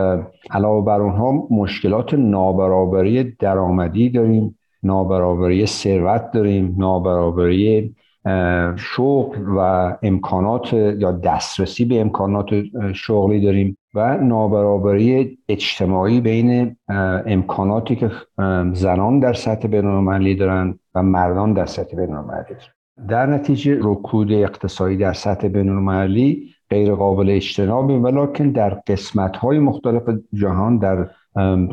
علاوه 0.50 0.85
بر 0.85 1.00
اونها 1.00 1.49
مشکلات 1.50 2.14
نابرابری 2.14 3.37
درآمدی 3.38 4.11
داریم 4.11 4.59
نابرابری 4.83 5.66
ثروت 5.66 6.30
داریم 6.30 6.75
نابرابری 6.78 7.95
شغل 8.76 9.49
و 9.56 9.61
امکانات 10.02 10.73
یا 10.73 11.12
دسترسی 11.12 11.85
به 11.85 12.00
امکانات 12.00 12.47
شغلی 12.95 13.40
داریم 13.40 13.78
و 13.95 14.16
نابرابری 14.16 15.38
اجتماعی 15.49 16.21
بین 16.21 16.76
امکاناتی 17.26 17.97
که 17.97 18.11
زنان 18.73 19.21
در 19.21 19.33
سطح 19.33 19.68
بینالمللی 19.68 20.35
دارند 20.35 20.80
و 20.95 21.02
مردان 21.02 21.52
در 21.52 21.66
سطح 21.66 21.97
بینالمللی 21.97 22.45
دارند 22.45 22.76
در 23.09 23.26
نتیجه 23.26 23.78
رکود 23.83 24.33
اقتصادی 24.33 24.97
در 24.97 25.12
سطح 25.12 25.49
بینالمللی 25.49 26.54
غیر 26.71 26.95
قابل 26.95 27.30
اجتنابه 27.30 27.99
ولیکن 27.99 28.50
در 28.50 28.71
قسمت 28.71 29.37
های 29.37 29.59
مختلف 29.59 30.02
جهان 30.33 30.78
در 30.78 31.09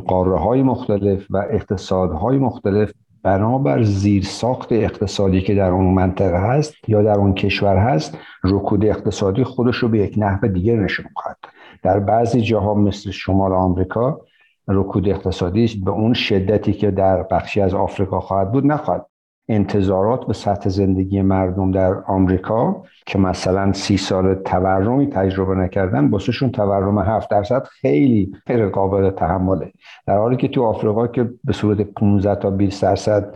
قاره 0.07 0.39
های 0.39 0.63
مختلف 0.63 1.25
و 1.29 1.37
اقتصادهای 1.37 2.37
مختلف 2.37 2.91
بنابر 3.23 3.83
زیر 3.83 4.23
ساخت 4.23 4.71
اقتصادی 4.71 5.41
که 5.41 5.55
در 5.55 5.69
اون 5.69 5.93
منطقه 5.93 6.37
هست 6.37 6.75
یا 6.87 7.01
در 7.01 7.17
اون 7.17 7.33
کشور 7.33 7.77
هست 7.77 8.17
رکود 8.43 8.85
اقتصادی 8.85 9.43
خودش 9.43 9.75
رو 9.75 9.89
به 9.89 9.99
یک 9.99 10.15
نحو 10.17 10.47
دیگر 10.47 10.75
نشون 10.75 11.05
خواهد 11.15 11.37
در 11.83 11.99
بعضی 11.99 12.41
جاها 12.41 12.73
مثل 12.73 13.11
شمال 13.11 13.53
آمریکا 13.53 14.21
رکود 14.67 15.09
اقتصادی 15.09 15.81
به 15.85 15.91
اون 15.91 16.13
شدتی 16.13 16.73
که 16.73 16.91
در 16.91 17.23
بخشی 17.23 17.61
از 17.61 17.73
آفریقا 17.73 18.19
خواهد 18.19 18.51
بود 18.51 18.65
نخواهد 18.65 19.05
انتظارات 19.49 20.27
به 20.27 20.33
سطح 20.33 20.69
زندگی 20.69 21.21
مردم 21.21 21.71
در 21.71 21.93
آمریکا 21.93 22.83
که 23.05 23.19
مثلا 23.19 23.73
سی 23.73 23.97
سال 23.97 24.35
تورمی 24.35 25.07
تجربه 25.07 25.55
نکردن 25.55 26.09
باسهشون 26.09 26.51
تورم 26.51 26.99
هفت 26.99 27.29
درصد 27.29 27.63
خیلی 27.63 28.31
غیر 28.47 28.67
قابل 28.69 29.09
تحمله. 29.09 29.73
در 30.07 30.17
حالی 30.17 30.37
که 30.37 30.47
تو 30.47 30.63
آفریقا 30.63 31.07
که 31.07 31.29
به 31.43 31.53
صورت 31.53 31.81
15 31.81 32.35
تا 32.35 32.49
20 32.49 32.81
درصد 32.81 33.33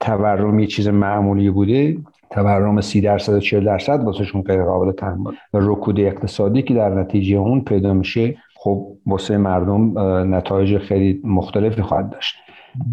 تورم 0.00 0.58
یه 0.58 0.66
چیز 0.66 0.88
معمولی 0.88 1.50
بوده 1.50 1.96
تورم 2.30 2.80
سی 2.80 3.00
درصد 3.00 3.32
و 3.32 3.40
40 3.40 3.64
درصد 3.64 4.04
واسهشون 4.04 4.42
غیر 4.42 4.64
قابل 4.64 4.92
تحمل 4.92 5.32
و 5.52 5.58
رکود 5.60 6.00
اقتصادی 6.00 6.62
که 6.62 6.74
در 6.74 6.88
نتیجه 6.88 7.36
اون 7.36 7.60
پیدا 7.60 7.92
میشه 7.92 8.36
خب 8.56 8.86
واسه 9.06 9.36
مردم 9.36 9.98
نتایج 10.34 10.78
خیلی 10.78 11.20
مختلفی 11.24 11.82
خواهد 11.82 12.10
داشت. 12.10 12.36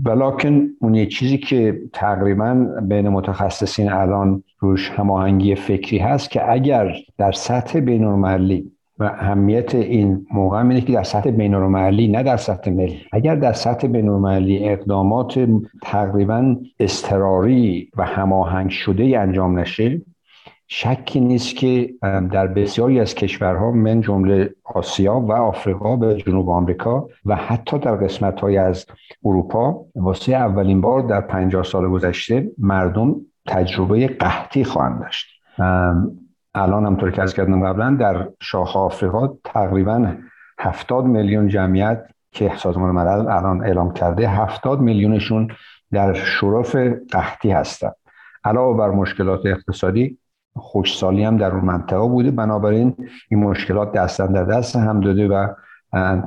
بلاکن 0.03 0.67
اون 0.79 0.95
یه 0.95 1.05
چیزی 1.05 1.37
که 1.37 1.81
تقریبا 1.93 2.67
بین 2.81 3.09
متخصصین 3.09 3.91
الان 3.91 4.43
روش 4.59 4.89
هماهنگی 4.89 5.55
فکری 5.55 5.97
هست 5.97 6.29
که 6.29 6.51
اگر 6.51 6.95
در 7.17 7.31
سطح 7.31 7.79
بین 7.79 8.03
و 8.99 9.03
اهمیت 9.03 9.75
این 9.75 10.25
موقع 10.33 10.57
اینه 10.57 10.81
که 10.81 10.93
در 10.93 11.03
سطح 11.03 11.31
بین 11.31 11.55
نه 12.07 12.23
در 12.23 12.37
سطح 12.37 12.71
ملی. 12.71 13.01
اگر 13.11 13.35
در 13.35 13.53
سطح 13.53 13.87
بین 13.87 14.09
اقدامات 14.65 15.49
تقریبا 15.81 16.55
استراری 16.79 17.89
و 17.97 18.05
هماهنگ 18.05 18.69
شده 18.69 19.19
انجام 19.19 19.59
نشه 19.59 20.01
شکی 20.71 21.19
نیست 21.19 21.55
که 21.55 21.93
در 22.31 22.47
بسیاری 22.47 22.99
از 22.99 23.15
کشورها 23.15 23.71
من 23.71 24.01
جمله 24.01 24.55
آسیا 24.63 25.19
و 25.19 25.31
آفریقا 25.31 25.95
به 25.95 26.15
جنوب 26.15 26.49
آمریکا 26.49 27.07
و 27.25 27.35
حتی 27.35 27.79
در 27.79 27.95
قسمت 27.95 28.39
های 28.39 28.57
از 28.57 28.85
اروپا 29.25 29.85
واسه 29.95 30.33
اولین 30.33 30.81
بار 30.81 31.01
در 31.01 31.21
50 31.21 31.63
سال 31.63 31.89
گذشته 31.89 32.51
مردم 32.57 33.15
تجربه 33.47 34.07
قحطی 34.07 34.63
خواهند 34.63 34.99
داشت. 34.99 35.27
الان 36.55 36.85
همطور 36.85 37.11
که 37.11 37.21
از 37.21 37.33
کردم 37.33 37.65
قبلا 37.65 37.95
در 37.99 38.29
شاخ 38.41 38.77
آفریقا 38.77 39.27
تقریبا 39.43 40.15
70 40.59 41.05
میلیون 41.05 41.47
جمعیت 41.47 42.05
که 42.31 42.51
سازمان 42.57 42.91
ملل 42.91 43.27
الان 43.27 43.63
اعلام 43.63 43.93
کرده 43.93 44.29
70 44.29 44.81
میلیونشون 44.81 45.47
در 45.91 46.13
شرف 46.13 46.75
قحطی 47.11 47.51
هستند 47.51 47.95
علاوه 48.43 48.77
بر 48.77 48.89
مشکلات 48.89 49.45
اقتصادی 49.45 50.17
خوشسالی 50.59 51.23
هم 51.23 51.37
در 51.37 51.51
اون 51.51 51.65
منطقه 51.65 52.07
بوده. 52.07 52.31
بنابراین 52.31 52.95
این 53.29 53.39
مشکلات 53.39 53.91
دستن 53.91 54.27
در 54.27 54.43
دست 54.43 54.75
هم 54.75 54.99
داده 54.99 55.27
و 55.27 55.47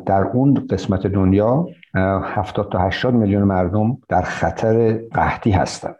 در 0.07 0.23
اون 0.23 0.66
قسمت 0.71 1.07
دنیا 1.07 1.66
70 1.95 2.73
تا 2.73 2.79
80 2.79 3.14
میلیون 3.14 3.42
مردم 3.42 3.99
در 4.09 4.23
خطر 4.23 4.92
قحطی 4.92 5.51
هستند. 5.51 5.97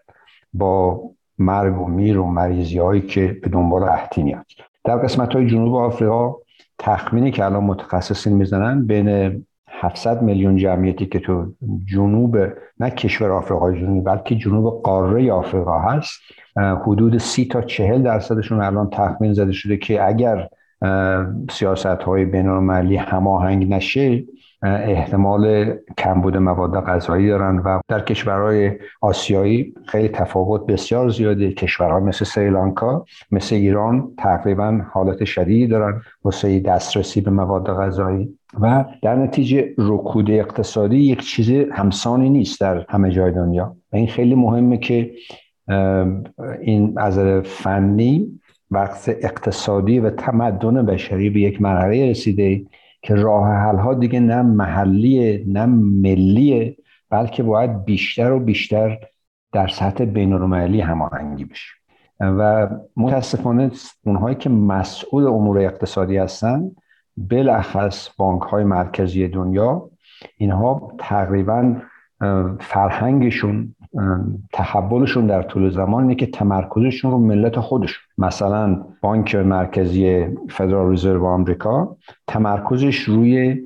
با 0.55 1.01
مرگ 1.39 1.81
و 1.81 1.87
میر 1.87 2.19
و 2.19 2.27
مریضی 2.27 2.79
هایی 2.79 3.01
که 3.01 3.39
به 3.43 3.49
دنبال 3.49 3.85
قحطی 3.85 4.23
میاد. 4.23 4.47
در 4.85 4.97
قسمت 4.97 5.35
های 5.35 5.47
جنوب 5.47 5.75
آفریقا 5.75 6.35
تخمینی 6.79 7.31
که 7.31 7.45
الان 7.45 7.65
متخصصین 7.65 8.33
می‌زنن 8.33 8.87
بین 8.87 9.45
700 9.69 10.23
میلیون 10.23 10.57
جمعیتی 10.57 11.07
که 11.07 11.19
تو 11.19 11.47
جنوب 11.87 12.37
نه 12.81 12.91
کشور 12.91 13.31
آفریقای 13.31 13.81
جنوبی 13.81 14.01
بلکه 14.01 14.35
جنوب 14.35 14.83
قاره 14.83 15.33
آفریقا 15.33 15.79
هست. 15.79 16.21
حدود 16.57 17.19
سی 17.19 17.45
تا 17.45 17.63
چهل 17.63 18.03
درصدشون 18.03 18.61
الان 18.61 18.91
تخمین 18.91 19.33
زده 19.33 19.53
شده 19.53 19.77
که 19.77 20.07
اگر 20.07 20.49
سیاست 21.51 21.87
های 21.87 22.25
بین 22.25 22.49
هماهنگ 22.99 23.73
نشه 23.73 24.25
احتمال 24.63 25.75
کمبود 25.99 26.37
مواد 26.37 26.85
غذایی 26.85 27.29
دارن 27.29 27.59
و 27.59 27.81
در 27.89 28.01
کشورهای 28.01 28.71
آسیایی 29.01 29.75
خیلی 29.87 30.09
تفاوت 30.09 30.67
بسیار 30.67 31.09
زیاده. 31.09 31.53
کشورها 31.53 32.01
مثل 32.01 32.25
سریلانکا 32.25 33.05
مثل 33.31 33.55
ایران 33.55 34.13
تقریبا 34.19 34.81
حالت 34.93 35.25
شدیدی 35.25 35.67
دارن 35.67 36.03
واسه 36.25 36.61
دسترسی 36.61 37.21
به 37.21 37.31
مواد 37.31 37.67
غذایی 37.67 38.39
و 38.61 38.85
در 39.03 39.17
نتیجه 39.17 39.75
رکود 39.79 40.31
اقتصادی 40.31 40.97
یک 40.97 41.21
چیز 41.21 41.51
همسانی 41.73 42.31
نیست 42.31 42.61
در 42.61 42.87
همه 42.89 43.11
جای 43.11 43.33
دنیا. 43.33 43.77
و 43.93 43.97
این 43.97 44.07
خیلی 44.07 44.35
مهمه 44.35 44.79
که 44.79 45.11
این 46.61 46.99
از 46.99 47.19
فنی 47.45 48.41
وقت 48.71 49.09
اقتصادی 49.09 49.99
و 49.99 50.11
تمدن 50.11 50.87
بشری 50.87 51.31
به 51.31 51.41
یک 51.41 51.63
مرحله 51.63 52.11
رسیده 52.11 52.65
که 53.03 53.15
راه 53.15 53.49
حل 53.49 53.77
ها 53.77 53.95
دیگه 53.95 54.21
نه 54.21 54.43
محلیه 54.43 55.45
نه 55.47 55.67
ملیه 55.67 56.77
بلکه 57.11 57.43
باید 57.43 57.85
بیشتر 57.85 58.33
و 58.33 58.41
بیشتر 58.41 58.99
در 59.53 59.69
سطح 59.69 60.05
بین 60.05 60.33
المللی 60.33 60.81
هماهنگی 60.81 61.45
بشه. 61.45 61.73
و 62.21 62.69
متاسفانه 62.97 63.71
اونهایی 64.05 64.37
که 64.37 64.51
مسئول 64.51 65.27
امور 65.27 65.59
اقتصادی 65.59 66.17
هستن 66.17 66.71
بالاخص 67.17 68.09
بانک 68.17 68.43
های 68.43 68.65
مرکزی 68.65 69.29
دنیا 69.29 69.91
اینها 70.37 70.93
تقریبا 70.99 71.77
فرهنگشون 72.61 73.75
تحولشون 74.53 75.27
در 75.27 75.43
طول 75.43 75.71
زمان 75.71 76.03
اینه 76.03 76.15
که 76.15 76.27
تمرکزشون 76.27 77.11
رو 77.11 77.19
ملت 77.19 77.61
خودشون. 77.61 78.03
مثلا 78.19 78.85
بانک 79.03 79.35
مرکزی 79.35 80.27
فدرال 80.51 80.93
رزرو 80.93 81.27
آمریکا 81.27 81.97
تمرکزش 82.27 82.99
روی 82.99 83.63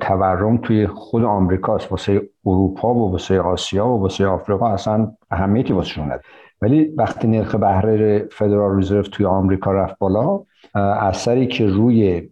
تورم 0.00 0.56
توی 0.56 0.86
خود 0.86 1.24
آمریکاست. 1.24 1.92
واسه 1.92 2.22
اروپا 2.46 2.94
و 2.94 3.12
واسه 3.12 3.40
آسیا 3.40 3.88
و 3.88 4.00
واسه 4.00 4.26
آفریقا 4.26 4.68
اصلا 4.68 5.12
اهمیتی 5.30 5.72
واسه 5.72 6.02
نداره. 6.02 6.22
ولی 6.62 6.84
وقتی 6.84 7.28
نرخ 7.28 7.54
بهره 7.54 8.28
فدرال 8.30 8.78
رزرو 8.78 9.02
توی 9.02 9.26
آمریکا 9.26 9.72
رفت 9.72 9.98
بالا 9.98 10.40
اثری 10.74 11.46
که 11.46 11.66
روی 11.66 12.28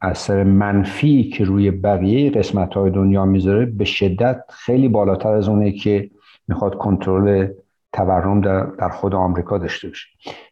اثر 0.00 0.44
منفی 0.44 1.24
که 1.24 1.44
روی 1.44 1.70
بقیه 1.70 2.30
قسمت 2.30 2.74
های 2.74 2.90
دنیا 2.90 3.24
می‌ذاره 3.24 3.66
به 3.66 3.84
شدت 3.84 4.40
خیلی 4.48 4.88
بالاتر 4.88 5.32
از 5.32 5.48
اونه 5.48 5.72
که 5.72 6.10
می‌خواد 6.48 6.74
کنترل 6.74 7.48
تورم 7.92 8.40
در, 8.40 8.88
خود 8.88 9.14
آمریکا 9.14 9.58
داشته 9.58 9.88
باشه. 9.88 10.08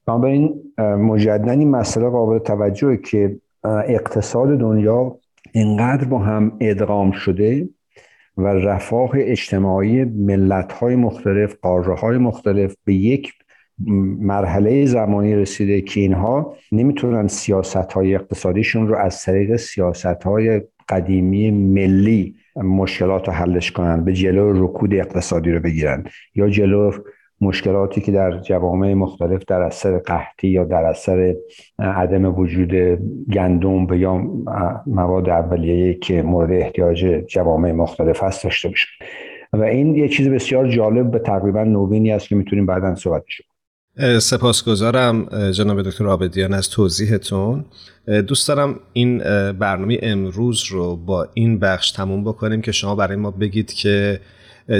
بنابراین 0.06 0.62
مجددا 0.78 1.50
این 1.50 1.70
مسئله 1.70 2.08
قابل 2.08 2.38
توجهه 2.38 2.96
که 2.96 3.36
اقتصاد 3.64 4.58
دنیا 4.58 5.18
اینقدر 5.52 6.04
با 6.04 6.18
هم 6.18 6.56
ادغام 6.60 7.10
شده 7.10 7.68
و 8.36 8.46
رفاه 8.46 9.10
اجتماعی 9.14 10.04
ملت 10.04 10.72
های 10.72 10.96
مختلف 10.96 11.54
قاره 11.62 11.94
های 11.94 12.18
مختلف 12.18 12.76
به 12.84 12.94
یک 12.94 13.32
مرحله 14.18 14.86
زمانی 14.86 15.36
رسیده 15.36 15.80
که 15.80 16.00
اینها 16.00 16.56
نمی‌تونن 16.72 17.26
سیاست 17.26 17.92
های 17.92 18.14
اقتصادیشون 18.14 18.88
رو 18.88 18.96
از 18.96 19.22
طریق 19.22 19.56
سیاست 19.56 20.06
های 20.06 20.62
قدیمی 20.88 21.50
ملی 21.50 22.34
مشکلات 22.56 23.28
رو 23.28 23.34
حلش 23.34 23.72
کنن 23.72 24.04
به 24.04 24.12
جلو 24.12 24.64
رکود 24.64 24.94
اقتصادی 24.94 25.52
رو 25.52 25.60
بگیرن 25.60 26.04
یا 26.34 26.48
جلو 26.48 26.92
مشکلاتی 27.40 28.00
که 28.00 28.12
در 28.12 28.40
جوامع 28.40 28.94
مختلف 28.94 29.44
در 29.46 29.62
اثر 29.62 29.98
قحطی 29.98 30.48
یا 30.48 30.64
در 30.64 30.84
اثر 30.84 31.34
عدم 31.78 32.38
وجود 32.38 32.72
گندم 33.32 33.94
یا 33.94 34.14
مواد 34.86 35.28
اولیه 35.28 35.94
که 35.94 36.22
مورد 36.22 36.52
احتیاج 36.52 37.04
جوامع 37.26 37.72
مختلف 37.72 38.22
هست 38.22 38.44
داشته 38.44 38.68
باشن. 38.68 38.88
و 39.52 39.62
این 39.62 39.94
یه 39.94 40.08
چیز 40.08 40.28
بسیار 40.28 40.68
جالب 40.68 41.10
به 41.10 41.18
تقریبا 41.18 41.64
نوینی 41.64 42.12
است 42.12 42.28
که 42.28 42.36
می‌تونیم 42.36 42.66
بعدا 42.66 42.94
صحبتش 42.94 43.42
سپاسگزارم 44.18 45.50
جناب 45.50 45.82
دکتر 45.82 46.06
آبدیان 46.06 46.54
از 46.54 46.70
توضیحتون. 46.70 47.64
دوست 48.26 48.48
دارم 48.48 48.80
این 48.92 49.18
برنامه 49.52 49.98
امروز 50.02 50.64
رو 50.64 50.96
با 50.96 51.28
این 51.34 51.58
بخش 51.58 51.90
تموم 51.90 52.24
بکنیم 52.24 52.62
که 52.62 52.72
شما 52.72 52.94
برای 52.94 53.16
ما 53.16 53.30
بگید 53.30 53.72
که 53.72 54.20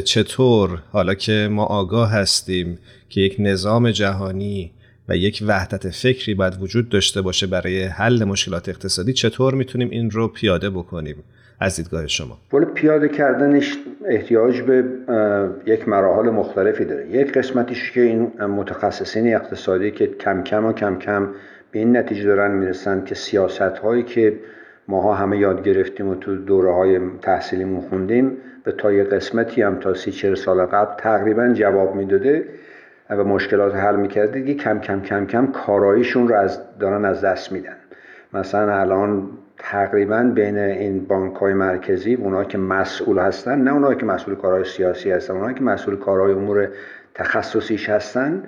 چطور 0.05 0.83
حالا 0.93 1.15
که 1.15 1.49
ما 1.51 1.65
آگاه 1.65 2.11
هستیم 2.11 2.79
که 3.09 3.21
یک 3.21 3.37
نظام 3.39 3.91
جهانی 3.91 4.71
و 5.09 5.17
یک 5.17 5.45
وحدت 5.47 5.91
فکری 5.91 6.35
باید 6.35 6.63
وجود 6.63 6.89
داشته 6.89 7.23
باشه 7.23 7.47
برای 7.47 7.83
حل 7.85 8.25
مشکلات 8.25 8.69
اقتصادی 8.69 9.13
چطور 9.13 9.55
می‌تونیم 9.55 9.91
این 9.91 10.11
رو 10.11 10.29
پیاده 10.29 10.71
بکنیم؟ 10.71 11.17
از 11.61 11.77
دیدگاه 11.77 12.07
شما. 12.07 12.39
ولی 12.53 12.65
پیاده 12.65 13.09
کردنش 13.09 13.73
احتیاج 14.09 14.63
به 14.63 14.85
یک 15.67 15.89
مراحل 15.89 16.31
مختلفی 16.31 16.85
داره. 16.85 17.09
یک 17.09 17.33
قسمتیش 17.33 17.93
که 17.93 18.01
این 18.01 18.33
متخصصین 18.43 19.35
اقتصادی 19.35 19.91
که 19.91 20.07
کم 20.07 20.43
کم 20.43 20.65
و 20.65 20.73
کم 20.73 20.99
کم 20.99 21.29
به 21.71 21.79
این 21.79 21.97
نتیجه 21.97 22.25
دارن 22.25 22.51
می‌رسن 22.51 23.05
که 23.05 23.15
سیاست 23.15 23.61
هایی 23.61 24.03
که 24.03 24.39
ماها 24.89 25.15
همه 25.15 25.39
یاد 25.39 25.63
گرفتیم 25.63 26.09
و 26.09 26.15
تو 26.15 26.37
دوره 26.37 26.75
های 26.75 27.01
تحصیلیمون 27.23 27.81
خوندیم 27.81 28.37
به 28.65 28.73
تا 28.73 28.93
یه 28.93 29.05
قسمتی 29.05 29.63
هم 29.63 29.79
تا 29.79 29.95
سی 29.95 30.13
چهل 30.13 30.35
سال 30.35 30.67
قبل 30.67 30.95
تقریبا 30.99 31.49
جواب 31.49 31.95
می‌داده 31.95 32.45
و 33.11 33.25
مشکلات 33.25 33.75
حل 33.75 33.97
می‌کرده 33.97 34.41
دیگه 34.41 34.55
کم 34.55 34.79
کم 34.79 35.01
کم 35.01 35.27
کم 35.27 35.47
کاراییشون 35.47 36.29
رو 36.29 36.35
از 36.35 36.79
دارن 36.79 37.05
از 37.05 37.25
دست 37.25 37.53
میدن. 37.53 37.77
مثلا 38.33 38.81
الان 38.81 39.29
تقریبا 39.59 40.23
بین 40.35 40.59
این 40.59 41.05
بانک 41.05 41.35
های 41.35 41.55
مرکزی 41.55 42.15
اونا 42.15 42.45
که 42.45 42.59
مسئول 42.59 43.19
هستن 43.19 43.59
نه 43.59 43.73
اونایی 43.73 43.97
که 43.97 44.07
مسئول 44.07 44.35
کارهای 44.35 44.65
سیاسی 44.65 45.11
هستن 45.11 45.35
اونایی 45.35 45.55
که 45.55 45.63
مسئول 45.63 45.97
کارهای 45.97 46.33
امور 46.33 46.69
تخصصیش 47.15 47.89
هستن 47.89 48.43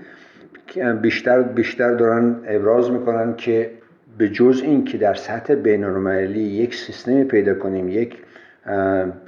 بیشتر 1.02 1.42
بیشتر 1.42 1.94
دارن 1.94 2.36
ابراز 2.46 2.90
می‌کنن 2.90 3.34
که 3.36 3.70
به 4.18 4.28
جز 4.28 4.60
این 4.64 4.84
که 4.84 4.98
در 4.98 5.14
سطح 5.14 5.54
بین 5.54 6.06
یک 6.36 6.74
سیستمی 6.74 7.24
پیدا 7.24 7.54
کنیم 7.54 7.88
یک 7.88 8.16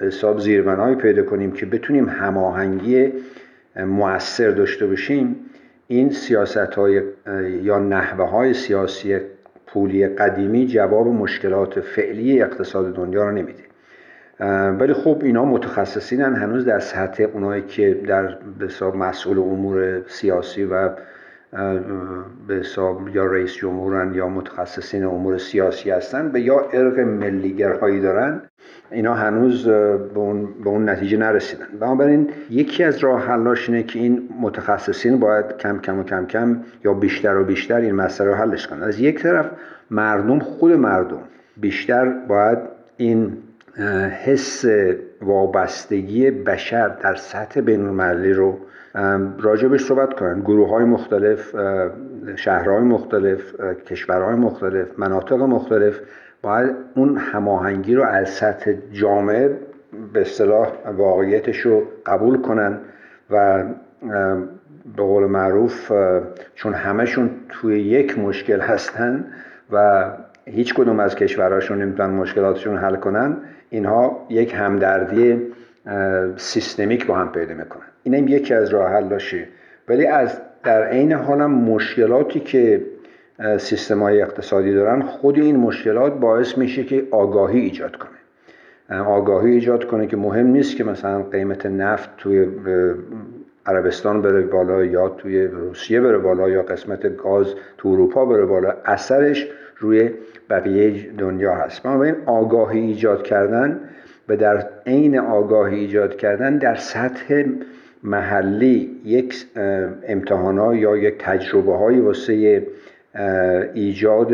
حساب 0.00 0.40
زیربنایی 0.40 0.96
پیدا 0.96 1.22
کنیم 1.22 1.52
که 1.52 1.66
بتونیم 1.66 2.08
هماهنگی 2.08 3.12
موثر 3.76 4.50
داشته 4.50 4.86
باشیم 4.86 5.36
این 5.86 6.10
سیاست 6.10 6.56
های 6.56 7.02
یا 7.62 7.78
نحوه 7.78 8.24
های 8.24 8.54
سیاسی 8.54 9.18
پولی 9.72 10.08
قدیمی 10.08 10.66
جواب 10.66 11.06
مشکلات 11.06 11.80
فعلی 11.80 12.42
اقتصاد 12.42 12.94
دنیا 12.94 13.24
رو 13.24 13.30
نمیده. 13.30 13.62
ولی 14.80 14.92
خب 14.92 15.20
اینا 15.22 15.44
متخصصینن 15.44 16.36
هنوز 16.36 16.64
در 16.64 16.78
سطح 16.78 17.24
اونایی 17.34 17.62
که 17.62 17.94
در 18.06 18.36
مسئول 18.94 19.38
امور 19.38 20.02
سیاسی 20.08 20.64
و 20.64 20.90
به 22.48 22.54
حساب 22.54 23.08
یا 23.16 23.26
رئیس 23.26 23.54
جمهورن 23.54 24.14
یا 24.14 24.28
متخصصین 24.28 25.04
امور 25.04 25.38
سیاسی 25.38 25.90
هستن 25.90 26.28
به 26.28 26.40
یا 26.40 26.60
ارق 26.72 26.98
ملیگرهایی 26.98 28.00
دارن 28.00 28.42
اینا 28.90 29.14
هنوز 29.14 29.66
به 29.68 30.18
اون, 30.18 30.48
به 30.64 30.70
اون 30.70 30.88
نتیجه 30.88 31.16
نرسیدن. 31.16 31.66
بنابراین 31.80 32.30
یکی 32.50 32.84
از 32.84 32.98
راه 32.98 33.26
حلاش 33.26 33.68
اینه 33.68 33.82
که 33.82 33.98
این 33.98 34.28
متخصصین 34.40 35.20
باید 35.20 35.56
کم 35.56 35.78
کم 35.78 35.98
و 35.98 36.02
کم 36.02 36.26
کم 36.26 36.60
یا 36.84 36.92
بیشتر 36.92 37.36
و 37.36 37.44
بیشتر 37.44 37.76
این 37.76 37.94
مسئله 37.94 38.28
رو 38.28 38.34
حلش 38.34 38.66
کنن. 38.66 38.82
از 38.82 39.00
یک 39.00 39.22
طرف 39.22 39.50
مردم 39.90 40.38
خود 40.38 40.72
مردم 40.72 41.20
بیشتر 41.56 42.04
باید 42.28 42.58
این 42.96 43.36
حس 44.24 44.64
وابستگی 45.22 46.30
بشر 46.30 46.88
در 46.88 47.14
سطح 47.14 47.60
بین 47.60 48.00
رو 48.34 48.58
راجبش 49.38 49.84
صحبت 49.84 50.14
کنن 50.14 50.40
گروه 50.40 50.68
های 50.68 50.84
مختلف 50.84 51.56
شهرهای 52.36 52.82
مختلف 52.82 53.60
کشورهای 53.86 54.34
مختلف 54.34 54.86
مناطق 54.98 55.34
مختلف 55.34 56.00
باید 56.42 56.76
اون 56.94 57.16
هماهنگی 57.16 57.94
رو 57.94 58.04
از 58.04 58.28
سطح 58.28 58.72
جامعه 58.92 59.58
به 60.12 60.20
اصطلاح 60.20 60.68
واقعیتش 60.96 61.60
رو 61.60 61.82
قبول 62.06 62.40
کنن 62.40 62.78
و 63.30 63.64
به 64.96 65.02
قول 65.02 65.26
معروف 65.26 65.92
چون 66.54 66.74
همشون 66.74 67.30
توی 67.48 67.80
یک 67.80 68.18
مشکل 68.18 68.60
هستن 68.60 69.24
و 69.72 70.06
هیچ 70.44 70.74
کدوم 70.74 71.00
از 71.00 71.14
کشورهاشون 71.14 71.82
نمی‌تونن 71.82 72.10
مشکلاتشون 72.10 72.76
حل 72.76 72.96
کنن 72.96 73.36
اینها 73.70 74.26
یک 74.30 74.54
همدردی 74.54 75.42
سیستمیک 76.36 77.06
با 77.06 77.14
هم 77.14 77.32
پیدا 77.32 77.54
می‌کنن. 77.54 77.82
این 78.02 78.14
هم 78.14 78.28
یکی 78.28 78.54
از 78.54 78.70
راه 78.70 78.90
حلاشه 78.90 79.48
ولی 79.88 80.06
از 80.06 80.40
در 80.64 80.84
عین 80.84 81.12
حال 81.12 81.40
هم 81.40 81.50
مشکلاتی 81.50 82.40
که 82.40 82.82
سیستم 83.58 84.02
های 84.02 84.22
اقتصادی 84.22 84.74
دارن 84.74 85.02
خود 85.02 85.38
این 85.38 85.56
مشکلات 85.56 86.20
باعث 86.20 86.58
میشه 86.58 86.84
که 86.84 87.06
آگاهی 87.10 87.60
ایجاد 87.60 87.96
کنه. 87.96 89.00
آگاهی 89.00 89.52
ایجاد 89.52 89.84
کنه 89.84 90.06
که 90.06 90.16
مهم 90.16 90.46
نیست 90.46 90.76
که 90.76 90.84
مثلا 90.84 91.22
قیمت 91.22 91.66
نفت 91.66 92.16
توی 92.16 92.46
عربستان 93.66 94.22
بره 94.22 94.42
بالا 94.42 94.84
یا 94.84 95.08
توی 95.08 95.46
روسیه 95.46 96.00
بره 96.00 96.18
بالا 96.18 96.48
یا 96.48 96.62
قسمت 96.62 97.16
گاز 97.16 97.54
تو 97.78 97.88
اروپا 97.88 98.24
بره 98.24 98.44
بالا. 98.44 98.74
اثرش 98.84 99.48
روی 99.76 100.10
بقیه 100.50 101.10
دنیا 101.18 101.54
هست. 101.54 101.86
این 101.86 102.14
آگاهی 102.26 102.80
ایجاد 102.80 103.22
کردن 103.22 103.80
و 104.28 104.36
در 104.36 104.66
عین 104.86 105.18
آگاهی 105.18 105.78
ایجاد 105.78 106.16
کردن 106.16 106.58
در 106.58 106.74
سطح 106.74 107.44
محلی 108.02 109.00
یک 109.04 109.34
امتحانا 110.08 110.74
یا 110.74 110.96
یک 110.96 111.14
تجربه 111.18 111.76
های 111.76 112.00
واسه 112.00 112.66
ایجاد 113.74 114.32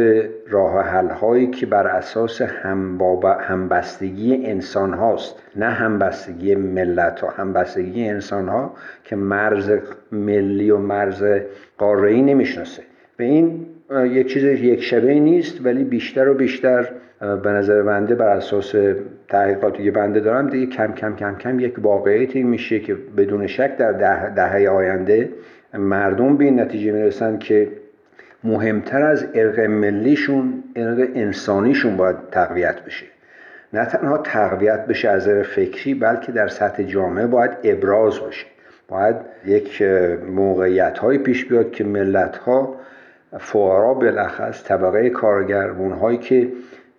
راه 0.48 0.84
حل 0.84 1.10
هایی 1.10 1.46
که 1.46 1.66
بر 1.66 1.86
اساس 1.86 2.42
همبستگی 3.40 4.46
انسان 4.46 4.94
هاست 4.94 5.42
نه 5.56 5.66
همبستگی 5.66 6.54
ملت 6.54 7.20
ها 7.20 7.28
همبستگی 7.28 8.08
انسان 8.08 8.48
ها 8.48 8.74
که 9.04 9.16
مرز 9.16 9.72
ملی 10.12 10.70
و 10.70 10.78
مرز 10.78 11.24
قاره 11.78 12.10
ای 12.10 12.22
نمی‌شناسه. 12.22 12.82
و 13.18 13.22
این 13.22 13.66
یک 14.02 14.32
چیز 14.32 14.44
یک 14.44 14.82
شبه 14.82 15.14
نیست 15.14 15.66
ولی 15.66 15.84
بیشتر 15.84 16.28
و 16.28 16.34
بیشتر 16.34 16.88
به 17.20 17.50
نظر 17.50 17.82
بنده 17.82 18.14
بر 18.14 18.36
اساس 18.36 18.74
تحقیقاتی 19.28 19.84
که 19.84 19.90
بنده 19.90 20.20
دارم 20.20 20.50
دیگه 20.50 20.66
کم 20.66 20.92
کم 20.92 21.16
کم 21.16 21.34
کم 21.34 21.60
یک 21.60 21.74
واقعیتی 21.78 22.42
میشه 22.42 22.80
که 22.80 22.94
بدون 23.16 23.46
شک 23.46 23.76
در 23.76 23.92
ده 23.92 24.34
دهه 24.34 24.68
آینده 24.68 25.28
مردم 25.74 26.36
به 26.36 26.44
این 26.44 26.60
نتیجه 26.60 26.92
می‌رسن 26.92 27.38
که 27.38 27.68
مهمتر 28.44 29.02
از 29.02 29.26
ارق 29.34 29.60
ملیشون 29.60 30.64
ارق 30.76 31.08
انسانیشون 31.14 31.96
باید 31.96 32.16
تقویت 32.30 32.84
بشه. 32.84 33.06
نه 33.72 33.84
تنها 33.84 34.18
تقویت 34.18 34.86
بشه 34.86 35.08
از 35.08 35.28
فکری 35.28 35.94
بلکه 35.94 36.32
در 36.32 36.48
سطح 36.48 36.82
جامعه 36.82 37.26
باید 37.26 37.50
ابراز 37.64 38.20
باشه. 38.20 38.46
باید 38.88 39.16
یک 39.46 39.82
موقعیت 40.28 40.98
های 40.98 41.18
پیش 41.18 41.44
بیاد 41.44 41.70
که 41.70 41.84
ملت 41.84 42.36
ها 42.36 42.76
فقرا 43.38 43.94
بالاخص 43.94 44.64
طبقه 44.64 45.10
کارگر 45.10 45.70
اونهایی 45.70 46.18
که 46.18 46.48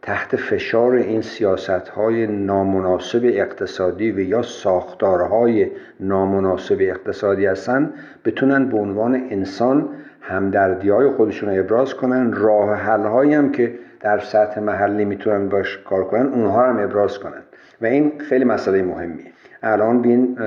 تحت 0.01 0.35
فشار 0.35 0.93
این 0.93 1.21
سیاست 1.21 1.69
های 1.69 2.27
نامناسب 2.27 3.21
اقتصادی 3.23 4.11
و 4.11 4.19
یا 4.19 4.41
ساختارهای 4.41 5.71
نامناسب 5.99 6.77
اقتصادی 6.79 7.45
هستن 7.45 7.93
بتونن 8.25 8.69
به 8.69 8.77
عنوان 8.77 9.15
انسان 9.29 9.89
همدردی 10.21 10.89
های 10.89 11.09
خودشون 11.09 11.49
رو 11.49 11.59
ابراز 11.59 11.93
کنن 11.93 12.33
راه 12.33 12.75
حل 12.75 13.33
هم 13.33 13.51
که 13.51 13.73
در 13.99 14.19
سطح 14.19 14.59
محلی 14.59 15.05
می‌تونن 15.05 15.49
باش 15.49 15.77
کار 15.77 16.03
کنن 16.03 16.25
اونها 16.25 16.69
هم 16.69 16.79
ابراز 16.79 17.19
کنن. 17.19 17.41
و 17.81 17.85
این 17.85 18.11
خیلی 18.29 18.45
مسئله 18.45 18.81
مهمیه. 18.81 19.25
الان 19.63 20.01
بین 20.01 20.37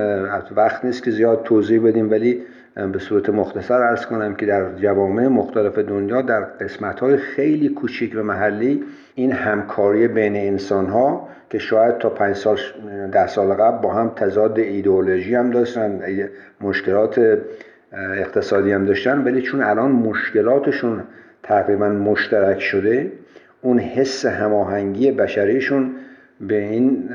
وقت 0.55 0.85
نیست 0.85 1.03
که 1.03 1.11
زیاد 1.11 1.43
توضیح 1.43 1.87
بدیم 1.87 2.11
ولی 2.11 2.43
به 2.75 2.99
صورت 2.99 3.29
مختصر 3.29 3.81
ارز 3.81 4.05
کنم 4.05 4.35
که 4.35 4.45
در 4.45 4.73
جوامع 4.75 5.27
مختلف 5.27 5.77
دنیا 5.79 6.21
در 6.21 6.43
قسمت 6.43 6.99
های 6.99 7.17
خیلی 7.17 7.69
کوچیک 7.69 8.13
و 8.15 8.23
محلی 8.23 8.83
این 9.15 9.31
همکاری 9.31 10.07
بین 10.07 10.35
انسان 10.35 10.85
ها 10.85 11.29
که 11.49 11.59
شاید 11.59 11.97
تا 11.97 12.09
پنج 12.09 12.35
سال 12.35 12.57
ده 13.11 13.27
سال 13.27 13.53
قبل 13.53 13.81
با 13.81 13.93
هم 13.93 14.09
تضاد 14.15 14.59
ایدئولوژی 14.59 15.35
هم 15.35 15.51
داشتن 15.51 16.01
مشکلات 16.61 17.39
اقتصادی 17.93 18.71
هم 18.71 18.85
داشتن 18.85 19.23
ولی 19.23 19.41
چون 19.41 19.63
الان 19.63 19.91
مشکلاتشون 19.91 21.03
تقریبا 21.43 21.89
مشترک 21.89 22.59
شده 22.59 23.11
اون 23.61 23.79
حس 23.79 24.25
هماهنگی 24.25 25.11
بشریشون 25.11 25.91
به 26.41 26.57
این 26.63 27.09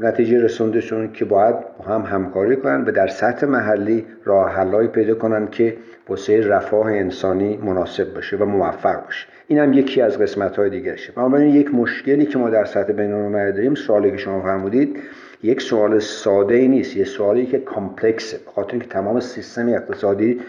نتیجه 0.00 0.44
رسوندشون 0.44 1.12
که 1.12 1.24
باید 1.24 1.54
هم 1.88 2.02
همکاری 2.02 2.56
کنن 2.56 2.84
و 2.84 2.90
در 2.92 3.06
سطح 3.06 3.46
محلی 3.46 4.06
راه 4.24 4.50
حلایی 4.50 4.88
پیدا 4.88 5.14
کنن 5.14 5.48
که 5.48 5.76
واسه 6.08 6.48
رفاه 6.48 6.86
انسانی 6.86 7.56
مناسب 7.56 8.14
باشه 8.14 8.36
و 8.36 8.44
موفق 8.44 9.04
باشه. 9.04 9.26
این 9.46 9.58
هم 9.58 9.72
یکی 9.72 10.02
از 10.02 10.18
قسمت 10.18 10.56
های 10.56 10.70
دیگرشه 10.70 11.12
بنابراین 11.12 11.54
یک 11.54 11.74
مشکلی 11.74 12.26
که 12.26 12.38
ما 12.38 12.50
در 12.50 12.64
سطح 12.64 12.92
بین 12.92 13.32
داریم 13.32 13.74
سوالی 13.74 14.10
که 14.10 14.16
شما 14.16 14.40
فرمودید 14.42 14.98
یک 15.42 15.62
سوال 15.62 15.98
ساده 15.98 16.54
ای 16.54 16.68
نیست 16.68 16.96
یه 16.96 17.04
سوالی 17.04 17.46
که 17.46 17.58
کامپلکسه. 17.58 18.38
بخاطر 18.46 18.70
اینکه 18.70 18.88
تمام 18.88 19.20
سیستم 19.20 19.68
اقتصادی 19.68 20.40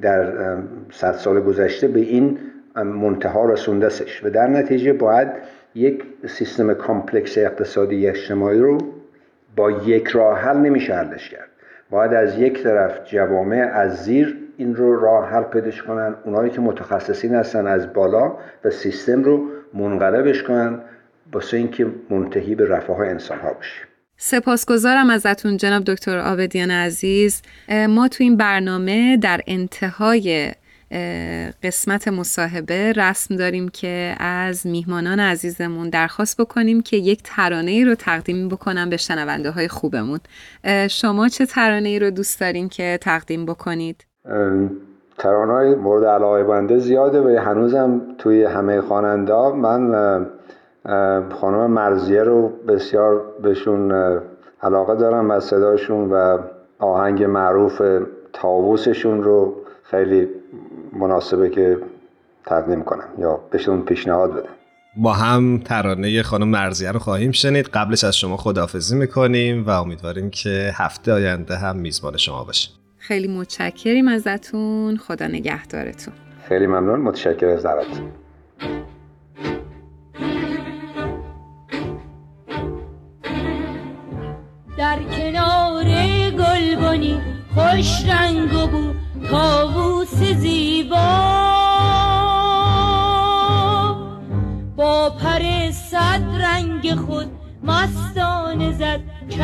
در 0.00 0.32
صد 0.92 1.12
سال 1.12 1.40
گذشته 1.40 1.88
به 1.88 2.00
این 2.00 2.38
منتها 2.84 3.44
رسوندستش 3.44 4.24
و 4.24 4.30
در 4.30 4.46
نتیجه 4.46 4.92
باید 4.92 5.28
یک 5.76 6.04
سیستم 6.28 6.74
complex 6.74 7.38
اقتصادی 7.38 8.08
اجتماعی 8.08 8.58
رو 8.58 8.78
با 9.56 9.70
یک 9.70 10.08
راه 10.08 10.38
حل 10.38 10.56
نمیشه 10.56 10.94
حلش 10.94 11.30
کرد. 11.30 11.48
باید 11.90 12.12
از 12.12 12.38
یک 12.38 12.62
طرف 12.62 13.10
جوامع 13.10 13.70
از 13.72 14.04
زیر 14.04 14.36
این 14.56 14.74
رو 14.74 15.00
راه 15.00 15.30
حل 15.30 15.42
پیداش 15.42 15.82
کنن 15.82 16.14
اونایی 16.24 16.50
که 16.50 16.60
متخصصین 16.60 17.34
هستن 17.34 17.66
از 17.66 17.92
بالا 17.92 18.36
و 18.64 18.70
سیستم 18.70 19.22
رو 19.22 19.48
منقلبش 19.74 20.42
کنن 20.42 20.80
واسه 21.32 21.56
اینکه 21.56 21.86
منتهی 22.10 22.54
به 22.54 22.68
رفاه 22.68 23.00
انسان 23.00 23.38
ها 23.38 23.52
بشه 23.52 23.82
سپاسگزارم 24.16 25.10
ازتون 25.10 25.56
جناب 25.56 25.84
دکتر 25.84 26.18
آبدیان 26.18 26.70
عزیز. 26.70 27.42
ما 27.88 28.08
تو 28.08 28.24
این 28.24 28.36
برنامه 28.36 29.16
در 29.16 29.40
انتهای 29.46 30.52
قسمت 31.62 32.08
مصاحبه 32.08 32.92
رسم 32.92 33.36
داریم 33.36 33.68
که 33.68 34.14
از 34.20 34.66
میهمانان 34.66 35.20
عزیزمون 35.20 35.88
درخواست 35.88 36.40
بکنیم 36.40 36.80
که 36.82 36.96
یک 36.96 37.22
ترانه 37.24 37.70
ای 37.70 37.84
رو 37.84 37.94
تقدیم 37.94 38.48
بکنم 38.48 38.90
به 38.90 38.96
شنونده 38.96 39.50
های 39.50 39.68
خوبمون 39.68 40.18
شما 40.90 41.28
چه 41.28 41.46
ترانه 41.46 41.88
ای 41.88 41.98
رو 41.98 42.10
دوست 42.10 42.40
دارین 42.40 42.68
که 42.68 42.98
تقدیم 43.02 43.46
بکنید؟ 43.46 44.06
ترانه 45.18 45.52
های 45.52 45.74
مورد 45.74 46.04
علاقه 46.04 46.44
بنده 46.44 46.78
زیاده 46.78 47.20
و 47.20 47.40
هنوزم 47.40 48.00
توی 48.18 48.44
همه 48.44 48.80
خواننده 48.80 49.52
من 49.52 50.26
خانم 51.30 51.70
مرزیه 51.70 52.22
رو 52.22 52.48
بسیار 52.68 53.22
بهشون 53.42 53.92
علاقه 54.62 54.94
دارم 54.94 55.30
و 55.30 55.40
صداشون 55.40 56.10
و 56.10 56.38
آهنگ 56.78 57.24
معروف 57.24 57.82
تاووسشون 58.32 59.22
رو 59.22 59.54
خیلی 59.82 60.28
مناسبه 61.00 61.50
که 61.50 61.78
تقدیم 62.46 62.82
کنم 62.82 63.08
یا 63.18 63.40
بهشون 63.50 63.82
پیشنهاد 63.82 64.32
بدم. 64.32 64.48
با 64.96 65.12
هم 65.12 65.58
ترانه 65.58 66.22
خانم 66.22 66.48
مرزیه 66.48 66.92
رو 66.92 66.98
خواهیم 66.98 67.32
شنید. 67.32 67.66
قبلش 67.66 68.04
از 68.04 68.16
شما 68.16 68.36
خداحافظی 68.36 68.96
می‌کنیم 68.96 69.66
و 69.66 69.70
امیدواریم 69.70 70.30
که 70.30 70.70
هفته 70.74 71.12
آینده 71.12 71.56
هم 71.56 71.76
میزبان 71.76 72.16
شما 72.16 72.44
باشیم. 72.44 72.72
خیلی 72.98 73.28
متشکریم 73.28 74.08
ازتون. 74.08 74.96
خدا 74.96 75.26
نگهدارتون. 75.26 76.14
خیلی 76.48 76.66
ممنون. 76.66 77.00
متشکر 77.00 77.46
از 77.46 77.62
دعوتتون. 77.62 78.10
در 84.78 84.98
کنار 85.02 85.84
گلبنی 86.30 87.20
خوش 87.54 88.08
رنگ 88.08 88.54
و 88.54 88.66
بو 88.66 88.92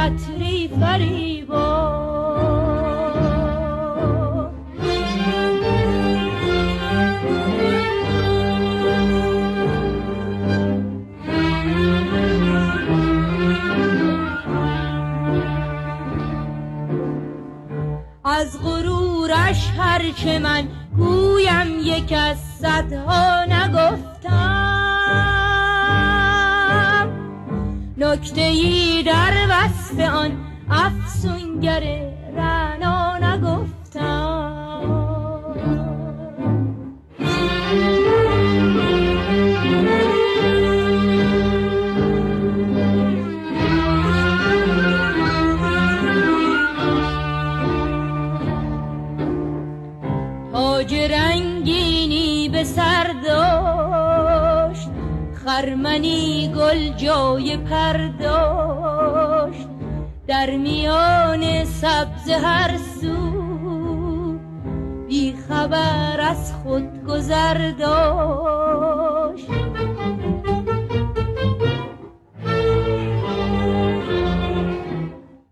چتری 0.02 0.68
فریبا. 0.80 2.02
از 18.24 18.62
غرورش 18.62 19.70
هرچه 19.78 20.38
من 20.38 20.68
گویم 20.96 21.78
یک 21.82 22.12
از 22.16 22.36
صدها 22.60 23.44
نگفتم 23.44 24.22
نکته 27.96 28.40
ای 28.40 29.02
در 29.02 29.32
آن 29.52 29.81
افسونگر 31.64 32.02
رنا 32.36 33.18
نگفتم. 33.18 34.42
خرمنی 55.44 56.52
گل 56.56 56.88
جای 56.96 57.56
پرداشت 57.56 58.11
در 60.46 60.56
میان 60.56 61.64
سبز 61.64 62.28
هر 62.28 62.78
سو 63.00 64.38
بی 65.08 65.34
خبر 65.48 66.20
از 66.20 66.52
خود 66.52 67.04
گذر 67.08 67.70
داشت. 67.70 69.46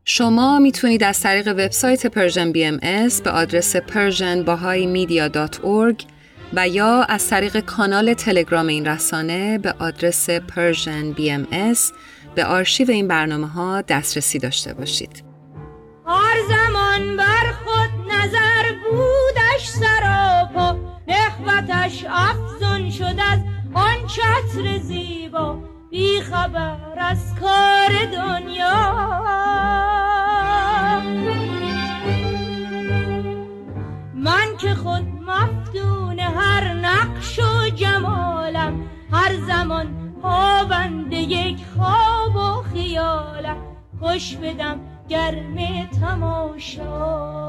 شما 0.05 0.59
می‌تونید 0.59 1.05
از 1.05 1.21
طریق 1.21 1.49
وبسایت 1.49 2.07
Persian 2.07 2.53
BM 2.53 2.77
به 3.25 3.31
آدرس 3.31 3.77
persianbahaimedia.org 3.77 6.05
و 6.53 6.69
یا 6.69 7.03
از 7.03 7.29
طریق 7.29 7.61
کانال 7.61 8.15
تلگرام 8.15 8.67
این 8.67 8.87
رسانه 8.87 9.59
به 9.59 9.75
آدرس 9.79 10.31
Persian 10.31 11.19
BMS 11.19 11.93
به 12.35 12.45
آرشیو 12.45 12.91
این 12.91 13.09
برنامه 13.09 13.47
ها 13.47 13.83
دسترسی 13.83 14.39
داشته 14.39 14.75
باشید. 14.75 15.25
هر 16.07 16.37
زمان 16.49 17.17
بر 17.17 17.53
خود 17.65 18.13
نظر 18.13 18.73
بودش 18.91 19.69
سراپا 19.69 20.77
نخوتش 21.09 22.05
افزون 22.09 22.91
شد 22.91 23.21
از 23.31 23.39
آن 23.75 24.07
چتر 24.07 24.79
زیبا 24.79 25.59
بی 25.91 26.21
خبر 26.21 26.99
از 26.99 27.35
کار 27.41 27.91
دنیا 28.13 29.11
من 34.15 34.57
که 34.59 34.75
خود 34.75 35.07
مفتون 35.27 36.19
هر 36.19 36.75
نقش 36.75 37.39
و 37.39 37.71
جمالم 37.75 38.91
هر 39.13 39.37
زمان 39.47 40.10
پابند 40.23 41.13
یک 41.13 41.59
خواب 41.77 42.37
و 42.37 42.63
خیالم. 42.63 43.57
خوش 44.01 44.37
بدم 44.37 44.81
گرم 45.09 45.87
تماشا. 46.01 47.41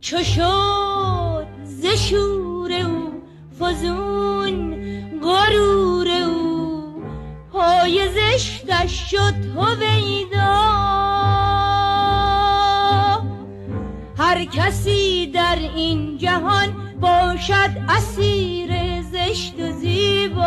چو 0.00 0.22
شد 0.22 1.46
ز 1.64 1.86
شور 1.86 2.72
او 2.72 3.22
فزون 3.60 4.74
غرور 5.22 6.08
او 6.08 7.02
پای 7.52 8.08
زشتش 8.08 9.10
شد 9.10 9.34
هویدا. 9.56 11.23
هر 14.34 14.44
کسی 14.44 15.26
در 15.26 15.58
این 15.76 16.18
جهان 16.18 16.98
باشد 17.00 17.70
اسیر 17.88 19.02
زشت 19.02 19.60
و 19.60 19.72
زیبا. 19.72 20.44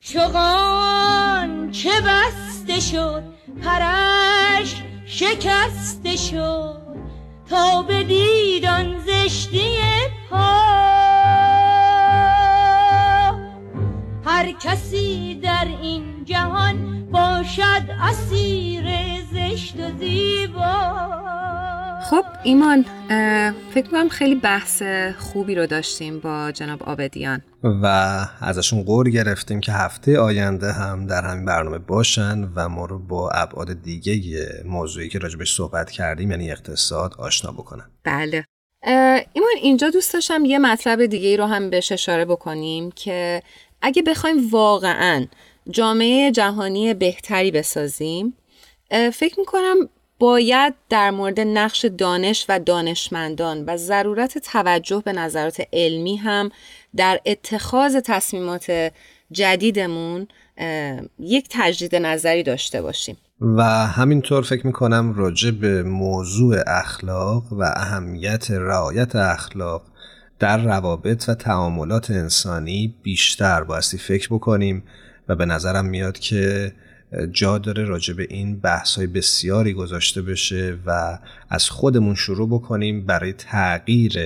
چغان 0.00 1.70
چه 1.70 1.90
بسته 2.00 2.80
شد 2.80 3.22
پرش 3.62 4.82
شکسته 5.06 6.16
شد 6.16 6.82
تا 7.50 7.82
به 7.82 8.04
دیدان 8.04 8.98
زشتی 8.98 9.76
هر 14.46 14.52
کسی 14.52 15.40
در 15.42 15.66
این 15.82 16.24
جهان 16.24 17.06
باشد 17.10 17.82
اسیر 18.00 18.84
زشت 19.32 19.76
و 19.76 19.98
زیبا. 19.98 20.96
خب 22.10 22.24
ایمان 22.42 22.84
فکر 23.74 23.90
کنم 23.90 24.08
خیلی 24.08 24.34
بحث 24.34 24.82
خوبی 25.18 25.54
رو 25.54 25.66
داشتیم 25.66 26.20
با 26.20 26.52
جناب 26.52 26.82
آبدیان. 26.82 27.42
و 27.82 27.86
ازشون 28.40 28.82
قول 28.82 29.10
گرفتیم 29.10 29.60
که 29.60 29.72
هفته 29.72 30.18
آینده 30.18 30.72
هم 30.72 31.06
در 31.06 31.24
همین 31.24 31.44
برنامه 31.44 31.78
باشن 31.78 32.48
و 32.54 32.68
ما 32.68 32.84
رو 32.84 32.98
با 32.98 33.30
ابعاد 33.30 33.82
دیگه 33.82 34.44
موضوعی 34.64 35.08
که 35.08 35.18
راجبش 35.18 35.56
صحبت 35.56 35.90
کردیم 35.90 36.30
یعنی 36.30 36.50
اقتصاد 36.50 37.14
آشنا 37.18 37.52
بکنن. 37.52 37.90
بله. 38.04 38.44
ایمان 39.32 39.54
اینجا 39.62 39.90
دوست 39.90 40.12
داشتم 40.12 40.44
یه 40.44 40.58
مطلب 40.58 41.06
دیگه 41.06 41.28
ای 41.28 41.36
رو 41.36 41.44
هم 41.44 41.70
بهش 41.70 41.92
اشاره 41.92 42.24
بکنیم 42.24 42.90
که 42.90 43.42
اگه 43.82 44.02
بخوایم 44.02 44.48
واقعا 44.50 45.26
جامعه 45.70 46.30
جهانی 46.30 46.94
بهتری 46.94 47.50
بسازیم 47.50 48.34
فکر 49.12 49.38
می‌کنم 49.38 49.76
باید 50.18 50.74
در 50.88 51.10
مورد 51.10 51.40
نقش 51.40 51.84
دانش 51.84 52.46
و 52.48 52.58
دانشمندان 52.58 53.64
و 53.64 53.76
ضرورت 53.76 54.38
توجه 54.38 55.02
به 55.04 55.12
نظرات 55.12 55.62
علمی 55.72 56.16
هم 56.16 56.50
در 56.96 57.20
اتخاذ 57.26 57.96
تصمیمات 58.04 58.92
جدیدمون 59.32 60.28
یک 61.18 61.46
تجدید 61.50 61.96
نظری 61.96 62.42
داشته 62.42 62.82
باشیم. 62.82 63.16
و 63.40 63.62
همینطور 63.86 64.42
فکر 64.42 64.66
می‌کنم 64.66 65.14
راجع 65.14 65.50
به 65.50 65.82
موضوع 65.82 66.56
اخلاق 66.66 67.52
و 67.52 67.62
اهمیت 67.62 68.50
رعایت 68.50 69.16
اخلاق 69.16 69.82
در 70.38 70.64
روابط 70.64 71.28
و 71.28 71.34
تعاملات 71.34 72.10
انسانی 72.10 72.94
بیشتر 73.02 73.64
بایستی 73.64 73.98
فکر 73.98 74.28
بکنیم 74.30 74.82
و 75.28 75.36
به 75.36 75.46
نظرم 75.46 75.84
میاد 75.84 76.18
که 76.18 76.72
جا 77.32 77.58
داره 77.58 77.84
راجع 77.84 78.14
به 78.14 78.26
این 78.30 78.60
بحث 78.60 78.94
های 78.94 79.06
بسیاری 79.06 79.72
گذاشته 79.72 80.22
بشه 80.22 80.78
و 80.86 81.18
از 81.50 81.70
خودمون 81.70 82.14
شروع 82.14 82.48
بکنیم 82.48 83.06
برای 83.06 83.32
تغییر 83.32 84.18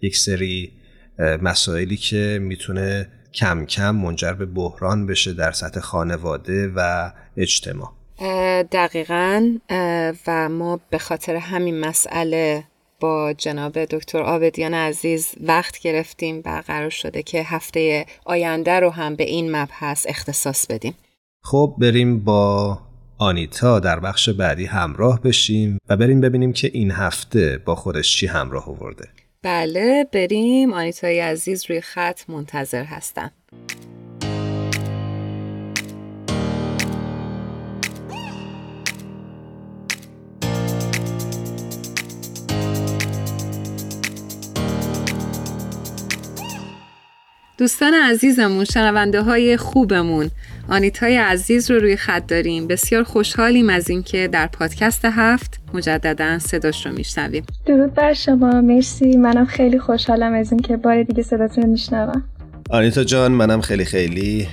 یک 0.00 0.16
سری 0.16 0.72
مسائلی 1.18 1.96
که 1.96 2.38
می‌تونه 2.42 3.08
کم 3.34 3.64
کم 3.64 3.90
منجر 3.96 4.32
به 4.32 4.46
بحران 4.46 5.06
بشه 5.06 5.32
در 5.32 5.52
سطح 5.52 5.80
خانواده 5.80 6.72
و 6.76 7.10
اجتماع. 7.36 7.92
دقیقا 8.72 9.58
و 10.26 10.48
ما 10.48 10.80
به 10.90 10.98
خاطر 10.98 11.36
همین 11.36 11.80
مسئله 11.80 12.64
با 13.04 13.32
جناب 13.32 13.84
دکتر 13.84 14.22
آبدیان 14.22 14.74
عزیز 14.74 15.34
وقت 15.40 15.78
گرفتیم 15.78 16.42
و 16.44 16.62
قرار 16.66 16.90
شده 16.90 17.22
که 17.22 17.42
هفته 17.42 18.06
آینده 18.24 18.80
رو 18.80 18.90
هم 18.90 19.14
به 19.14 19.24
این 19.24 19.56
مبحث 19.56 20.06
اختصاص 20.08 20.66
بدیم. 20.66 20.94
خب 21.42 21.74
بریم 21.78 22.24
با 22.24 22.78
آنیتا 23.18 23.80
در 23.80 24.00
بخش 24.00 24.28
بعدی 24.28 24.64
همراه 24.64 25.20
بشیم 25.22 25.78
و 25.88 25.96
بریم 25.96 26.20
ببینیم 26.20 26.52
که 26.52 26.70
این 26.72 26.90
هفته 26.90 27.62
با 27.64 27.74
خودش 27.74 28.16
چی 28.16 28.26
همراه 28.26 28.68
آورده. 28.68 29.08
بله 29.42 30.06
بریم. 30.12 30.72
آنیتای 30.72 31.20
عزیز 31.20 31.70
روی 31.70 31.80
خط 31.80 32.30
منتظر 32.30 32.84
هستم. 32.84 33.30
دوستان 47.58 47.94
عزیزمون 47.94 48.64
شنونده 48.64 49.22
های 49.22 49.56
خوبمون. 49.56 50.30
آنیتای 50.68 51.16
عزیز 51.16 51.70
رو 51.70 51.78
روی 51.78 51.96
خط 51.96 52.26
داریم. 52.26 52.66
بسیار 52.66 53.02
خوشحالیم 53.02 53.70
از 53.70 53.90
اینکه 53.90 54.28
در 54.28 54.46
پادکست 54.46 55.04
هفت 55.04 55.60
مجددا 55.74 56.38
صداش 56.38 56.86
رو 56.86 56.92
میشنویم. 56.92 57.44
درود 57.66 57.94
بر 57.94 58.12
شما. 58.12 58.60
مرسی. 58.60 59.16
منم 59.16 59.44
خیلی 59.44 59.78
خوشحالم 59.78 60.34
از 60.34 60.52
اینکه 60.52 60.76
بار 60.76 61.02
دیگه 61.02 61.22
صداتون 61.22 61.64
رو 61.64 61.70
میشنوم. 61.70 62.24
آنیتا 62.70 63.04
جان 63.04 63.32
منم 63.32 63.60
خیلی 63.60 63.84
خیلی 63.84 64.48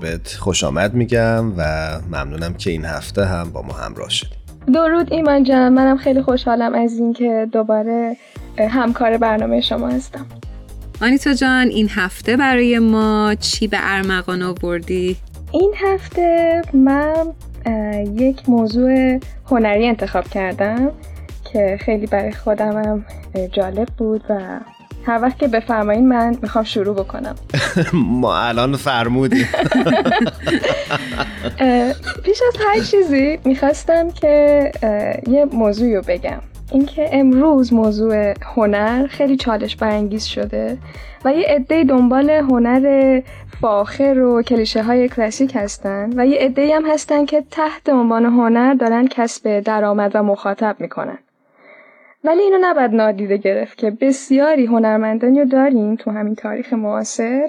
بهت 0.00 0.36
خوش 0.38 0.64
آمد 0.64 0.94
میگم 0.94 1.52
و 1.56 1.62
ممنونم 2.08 2.54
که 2.54 2.70
این 2.70 2.84
هفته 2.84 3.24
هم 3.24 3.50
با 3.50 3.62
ما 3.62 3.72
همراه 3.72 4.08
شدی. 4.08 4.30
درود 4.74 5.12
ایمان 5.12 5.44
جان. 5.44 5.72
منم 5.72 5.96
خیلی 5.96 6.22
خوشحالم 6.22 6.74
از 6.74 6.98
اینکه 6.98 7.48
دوباره 7.52 8.16
همکار 8.58 9.16
برنامه 9.16 9.60
شما 9.60 9.88
هستم. 9.88 10.26
آنیتا 11.02 11.34
جان 11.34 11.68
این 11.68 11.88
هفته 11.88 12.36
برای 12.36 12.78
ما 12.78 13.34
چی 13.40 13.66
به 13.66 13.78
ارمغان 13.80 14.42
آوردی؟ 14.42 15.16
این 15.52 15.74
هفته 15.76 16.62
من 16.74 17.26
یک 18.16 18.48
موضوع 18.48 19.18
هنری 19.50 19.86
انتخاب 19.86 20.28
کردم 20.28 20.90
که 21.52 21.78
خیلی 21.80 22.06
برای 22.06 22.32
خودمم 22.32 23.04
جالب 23.52 23.88
بود 23.98 24.24
و 24.30 24.60
هر 25.06 25.22
وقت 25.22 25.38
که 25.38 25.48
بفرمایین 25.48 26.08
من 26.08 26.36
می‌خوام 26.42 26.64
شروع 26.64 26.94
بکنم. 26.94 27.34
ما 27.92 28.38
الان 28.38 28.76
فرمودیم. 28.76 29.48
پیش 32.24 32.42
از 32.48 32.56
هر 32.66 32.80
چیزی 32.90 33.38
می‌خواستم 33.44 34.10
که 34.10 34.72
یه 35.28 35.44
موضوعی 35.52 35.96
رو 35.96 36.02
بگم. 36.08 36.40
اینکه 36.72 37.08
امروز 37.12 37.72
موضوع 37.72 38.34
هنر 38.42 39.06
خیلی 39.06 39.36
چالش 39.36 39.76
برانگیز 39.76 40.24
شده 40.24 40.78
و 41.24 41.32
یه 41.32 41.46
عده 41.48 41.84
دنبال 41.84 42.30
هنر 42.30 43.20
فاخر 43.60 44.18
و 44.18 44.42
کلیشه 44.42 44.82
های 44.82 45.08
کلاسیک 45.08 45.56
هستن 45.56 46.12
و 46.16 46.26
یه 46.26 46.38
عده 46.38 46.76
هم 46.76 46.86
هستن 46.86 47.24
که 47.24 47.44
تحت 47.50 47.88
عنوان 47.88 48.24
هنر 48.24 48.74
دارن 48.74 49.06
کسب 49.06 49.60
درآمد 49.60 50.10
و 50.14 50.22
مخاطب 50.22 50.76
می‌کنن. 50.78 51.18
ولی 52.24 52.40
اینو 52.40 52.58
نباید 52.60 52.94
نادیده 52.94 53.36
گرفت 53.36 53.78
که 53.78 53.90
بسیاری 53.90 54.66
هنرمندانی 54.66 55.40
رو 55.40 55.44
داریم 55.44 55.96
تو 55.96 56.10
همین 56.10 56.34
تاریخ 56.34 56.72
معاصر 56.72 57.48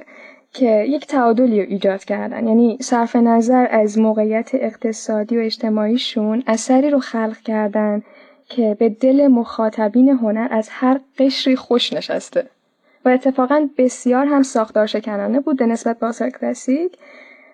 که 0.53 0.85
یک 0.89 1.07
تعادلی 1.07 1.61
رو 1.61 1.65
ایجاد 1.69 2.03
کردن. 2.03 2.47
یعنی 2.47 2.77
صرف 2.81 3.15
نظر 3.15 3.67
از 3.71 3.99
موقعیت 3.99 4.49
اقتصادی 4.53 5.37
و 5.37 5.41
اجتماعیشون 5.41 6.43
اثری 6.47 6.89
رو 6.89 6.99
خلق 6.99 7.37
کردن 7.37 8.03
که 8.49 8.77
به 8.79 8.89
دل 8.89 9.27
مخاطبین 9.27 10.09
هنر 10.09 10.47
از 10.51 10.67
هر 10.71 10.99
قشری 11.17 11.55
خوش 11.55 11.93
نشسته. 11.93 12.49
و 13.05 13.09
اتفاقا 13.09 13.69
بسیار 13.77 14.25
هم 14.25 14.43
ساختار 14.43 14.85
شکنانه 14.85 15.39
بود 15.39 15.63
نسبت 15.63 15.99
به 15.99 16.07
آثار 16.07 16.29
کلاسیک 16.29 16.97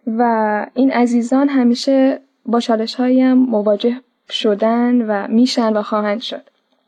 و 0.08 0.66
این 0.74 0.92
عزیزان 0.92 1.50
همیشه 1.50 2.20
با 2.46 2.60
چالش 2.60 3.00
هم 3.00 3.34
مواجه 3.34 4.02
شدن 4.30 5.02
و 5.02 5.28
میشن 5.28 5.78
و 5.78 5.82
خواهند 5.82 6.22
شد. 6.22 6.42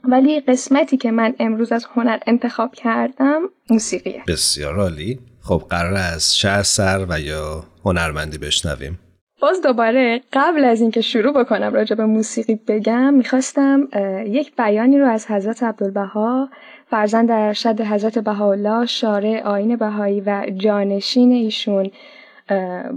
ولی 0.04 0.40
قسمتی 0.40 0.98
که 0.98 1.12
من 1.12 1.36
امروز 1.40 1.72
از 1.72 1.86
هنر 1.96 2.20
انتخاب 2.28 2.76
کردم 2.76 3.42
موسیقیه. 3.70 4.24
بسیار 4.28 4.76
عالی. 4.76 5.20
خب 5.42 5.64
قرار 5.70 5.94
از 5.94 6.38
شهر 6.38 6.64
سر 6.64 7.06
و 7.10 7.20
یا 7.20 7.64
هنرمندی 7.86 8.38
بشنویم. 8.38 9.00
باز 9.42 9.62
دوباره 9.62 10.22
قبل 10.34 10.64
از 10.64 10.82
اینکه 10.82 11.02
شروع 11.02 11.34
بکنم 11.34 11.74
راجع 11.74 11.96
به 11.96 12.06
موسیقی 12.06 12.60
بگم 12.68 13.14
می‌خواستم 13.14 13.88
یک 14.26 14.56
بیانی 14.56 15.00
رو 15.00 15.08
از 15.08 15.32
حضرت 15.32 15.64
عبدالبها 15.64 16.50
فرزند 16.90 17.32
ارشد 17.32 17.82
حضرت 17.82 18.20
بهاءالله 18.20 18.86
شارع 18.86 19.42
آین 19.44 19.76
بهایی 19.76 20.22
و 20.22 20.46
جانشین 20.58 21.32
ایشون 21.32 21.92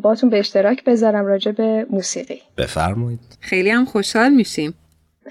باتون 0.03 0.31
به 0.31 0.39
اشتراک 0.39 0.85
بذارم 0.85 1.27
راجع 1.27 1.53
به 1.53 1.87
موسیقی. 1.91 2.41
بفرمایید. 2.59 3.21
خیلی 3.41 3.71
هم 3.71 3.85
خوشحال 3.85 4.33
میشیم. 4.33 4.75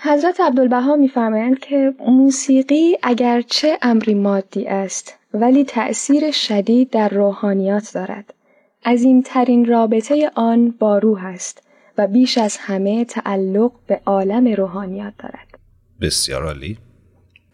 حضرت 0.02 0.42
عبدالبها 0.42 0.96
میفرمایند 0.96 1.60
که 1.60 1.94
موسیقی 2.08 2.98
اگرچه 3.04 3.78
امری 3.82 4.14
مادی 4.14 4.68
است 4.68 5.16
ولی 5.34 5.64
تأثیر 5.64 6.32
شدید 6.32 6.90
در 6.90 7.10
روحانیات 7.10 7.92
دارد. 7.94 8.34
عظیمترین 8.86 9.66
رابطه 9.66 10.32
آن 10.36 10.72
با 10.72 10.98
روح 10.98 11.26
است 11.26 11.64
و 11.98 12.08
بیش 12.08 12.38
از 12.38 12.58
همه 12.60 13.06
تعلق 13.06 13.72
به 13.88 14.02
عالم 14.06 14.48
روحانیات 14.48 15.14
دارد 15.20 15.60
بسیار 16.02 16.44
عالی 16.44 16.78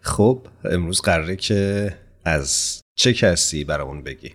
خب 0.02 0.42
امروز 0.72 1.02
قراره 1.02 1.36
که 1.36 1.92
از 2.26 2.82
چه 2.96 3.14
کسی 3.14 3.64
برامون 3.64 4.04
بگی؟ 4.04 4.34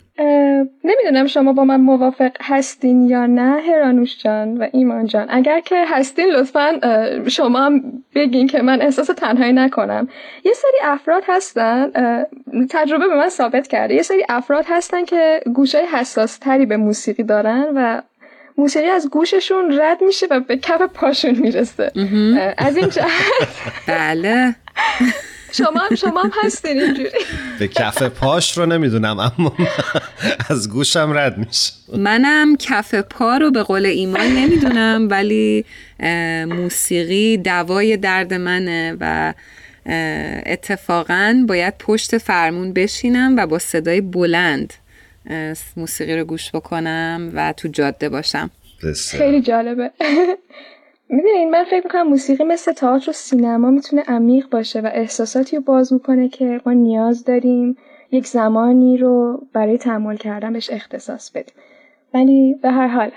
نمی‌دونم 0.84 1.26
شما 1.26 1.52
با 1.52 1.64
من 1.64 1.80
موافق 1.80 2.30
هستین 2.40 3.08
یا 3.08 3.26
نه 3.26 3.60
هرانوش 3.60 4.18
جان 4.18 4.56
و 4.56 4.68
ایمان 4.72 5.06
جان. 5.06 5.26
اگر 5.30 5.60
که 5.60 5.84
هستین 5.88 6.26
لطفا 6.26 6.80
شما 7.28 7.60
هم 7.60 7.82
بگین 8.14 8.46
که 8.46 8.62
من 8.62 8.82
احساس 8.82 9.06
تنهایی 9.06 9.52
نکنم. 9.52 10.08
یه 10.44 10.52
سری 10.52 10.78
افراد 10.84 11.22
هستن 11.28 11.90
تجربه 12.70 13.08
به 13.08 13.16
من 13.16 13.28
ثابت 13.28 13.68
کرده. 13.68 13.94
یه 13.94 14.02
سری 14.02 14.24
افراد 14.28 14.64
هستن 14.68 15.04
که 15.04 15.40
گوشه 15.54 15.78
حساس 15.78 16.38
تری 16.38 16.66
به 16.66 16.76
موسیقی 16.76 17.22
دارن 17.22 17.64
و 17.74 18.02
موسیقی 18.58 18.88
از 18.88 19.10
گوششون 19.10 19.80
رد 19.80 20.02
میشه 20.02 20.26
و 20.30 20.40
به 20.40 20.56
کف 20.56 20.82
پاشون 20.82 21.34
می‌رسه. 21.34 21.92
از 22.58 22.76
این 22.76 22.88
جهت 22.88 23.08
بله. 23.88 24.54
شما 25.52 25.80
هم 25.80 25.96
شما 25.96 26.22
هم 26.22 26.30
هستین 26.42 26.82
اینجوری. 26.82 27.10
به 27.58 27.68
کف 27.68 28.02
پاش 28.02 28.58
رو 28.58 28.66
نمی‌دونم 28.66 29.18
اما 29.18 29.56
از 30.50 30.70
گوشم 30.70 31.12
رد 31.14 31.38
میشه. 31.38 31.72
منم 31.96 32.56
کف 32.56 32.94
پا 32.94 33.36
رو 33.36 33.50
به 33.50 33.62
قول 33.62 33.86
ایمان 33.86 34.26
نمی‌دونم 34.26 35.08
ولی 35.10 35.64
موسیقی 36.46 37.36
دوای 37.36 37.96
درد 37.96 38.34
منه 38.34 38.96
و 39.00 39.34
اتفاقا 40.46 41.44
باید 41.48 41.74
پشت 41.78 42.18
فرمون 42.18 42.72
بشینم 42.72 43.34
و 43.36 43.46
با 43.46 43.58
صدای 43.58 44.00
بلند 44.00 44.74
موسیقی 45.76 46.16
رو 46.16 46.24
گوش 46.24 46.50
بکنم 46.50 47.30
و 47.34 47.52
تو 47.56 47.68
جاده 47.68 48.08
باشم. 48.08 48.50
خیلی 49.10 49.42
جالبه. 49.42 49.90
می‌دونین 51.12 51.50
من 51.50 51.64
فکر 51.64 51.84
می‌کنم 51.84 52.08
موسیقی 52.08 52.44
مثل 52.44 52.72
تئاتر 52.72 53.10
و 53.10 53.12
سینما 53.12 53.70
می‌تونه 53.70 54.02
عمیق 54.02 54.48
باشه 54.50 54.80
و 54.80 54.90
احساساتی 54.92 55.56
رو 55.56 55.62
باز 55.62 55.92
می‌کنه 55.92 56.28
که 56.28 56.60
ما 56.66 56.72
نیاز 56.72 57.24
داریم 57.24 57.76
یک 58.12 58.26
زمانی 58.26 58.96
رو 58.96 59.42
برای 59.52 59.78
تحمل 59.78 60.16
کردن 60.16 60.52
بهش 60.52 60.70
اختصاص 60.70 61.30
بدیم. 61.30 61.54
ولی 62.14 62.54
به 62.62 62.70
هر 62.70 62.86
حال 62.86 63.10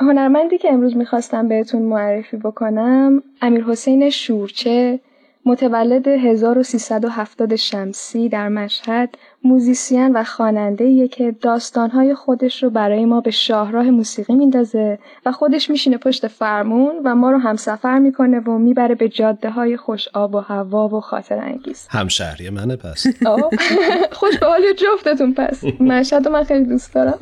هنرمندی 0.00 0.58
که 0.58 0.72
امروز 0.72 0.96
می‌خواستم 0.96 1.48
بهتون 1.48 1.82
معرفی 1.82 2.36
بکنم 2.36 3.22
امیر 3.42 3.64
حسین 3.64 4.10
شورچه 4.10 5.00
متولد 5.46 6.08
1370 6.08 7.56
شمسی 7.56 8.28
در 8.28 8.48
مشهد 8.48 9.14
موزیسین 9.44 10.12
و 10.12 10.24
خواننده 10.24 11.08
که 11.08 11.34
داستانهای 11.40 12.14
خودش 12.14 12.62
رو 12.62 12.70
برای 12.70 13.04
ما 13.04 13.20
به 13.20 13.30
شاهراه 13.30 13.90
موسیقی 13.90 14.34
میندازه 14.34 14.98
و 15.26 15.32
خودش 15.32 15.70
میشینه 15.70 15.96
پشت 15.96 16.26
فرمون 16.26 16.94
و 17.04 17.14
ما 17.14 17.30
رو 17.30 17.38
همسفر 17.38 17.98
می‌کنه 17.98 18.40
و 18.40 18.58
می‌بره 18.58 18.94
به 18.94 19.08
جاده 19.08 19.50
های 19.50 19.76
خوش 19.76 20.08
آب 20.08 20.34
و 20.34 20.38
هوا 20.38 20.88
و 20.88 21.00
خاطر 21.00 21.38
انگیز 21.38 21.86
همشهری 21.90 22.50
منه 22.50 22.76
پس. 22.76 23.06
خوش 24.20 24.38
به 24.38 24.46
حال 24.46 24.62
جفتتون 24.72 25.34
پس. 25.34 25.64
مشهد 25.80 26.28
من 26.28 26.44
خیلی 26.44 26.64
دوست 26.64 26.94
دارم. 26.94 27.18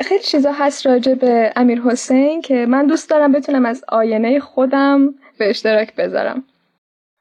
خیلی 0.00 0.22
چیزا 0.22 0.52
هست 0.52 0.86
راجع 0.86 1.14
به 1.14 1.52
امیر 1.56 1.80
حسین 1.80 2.42
که 2.42 2.66
من 2.66 2.86
دوست 2.86 3.10
دارم 3.10 3.32
بتونم 3.32 3.66
از 3.66 3.84
آینه 3.88 4.40
خودم 4.40 5.14
به 5.38 5.50
اشتراک 5.50 5.96
بذارم. 5.96 6.44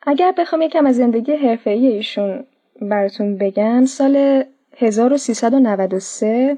اگر 0.06 0.34
بخوام 0.38 0.62
یکم 0.62 0.86
از 0.86 0.96
زندگی 0.96 1.32
حرفه‌ای 1.32 1.88
ایشون 1.88 2.44
براتون 2.82 3.38
بگم 3.38 3.86
سال 3.86 4.44
1393 4.78 6.58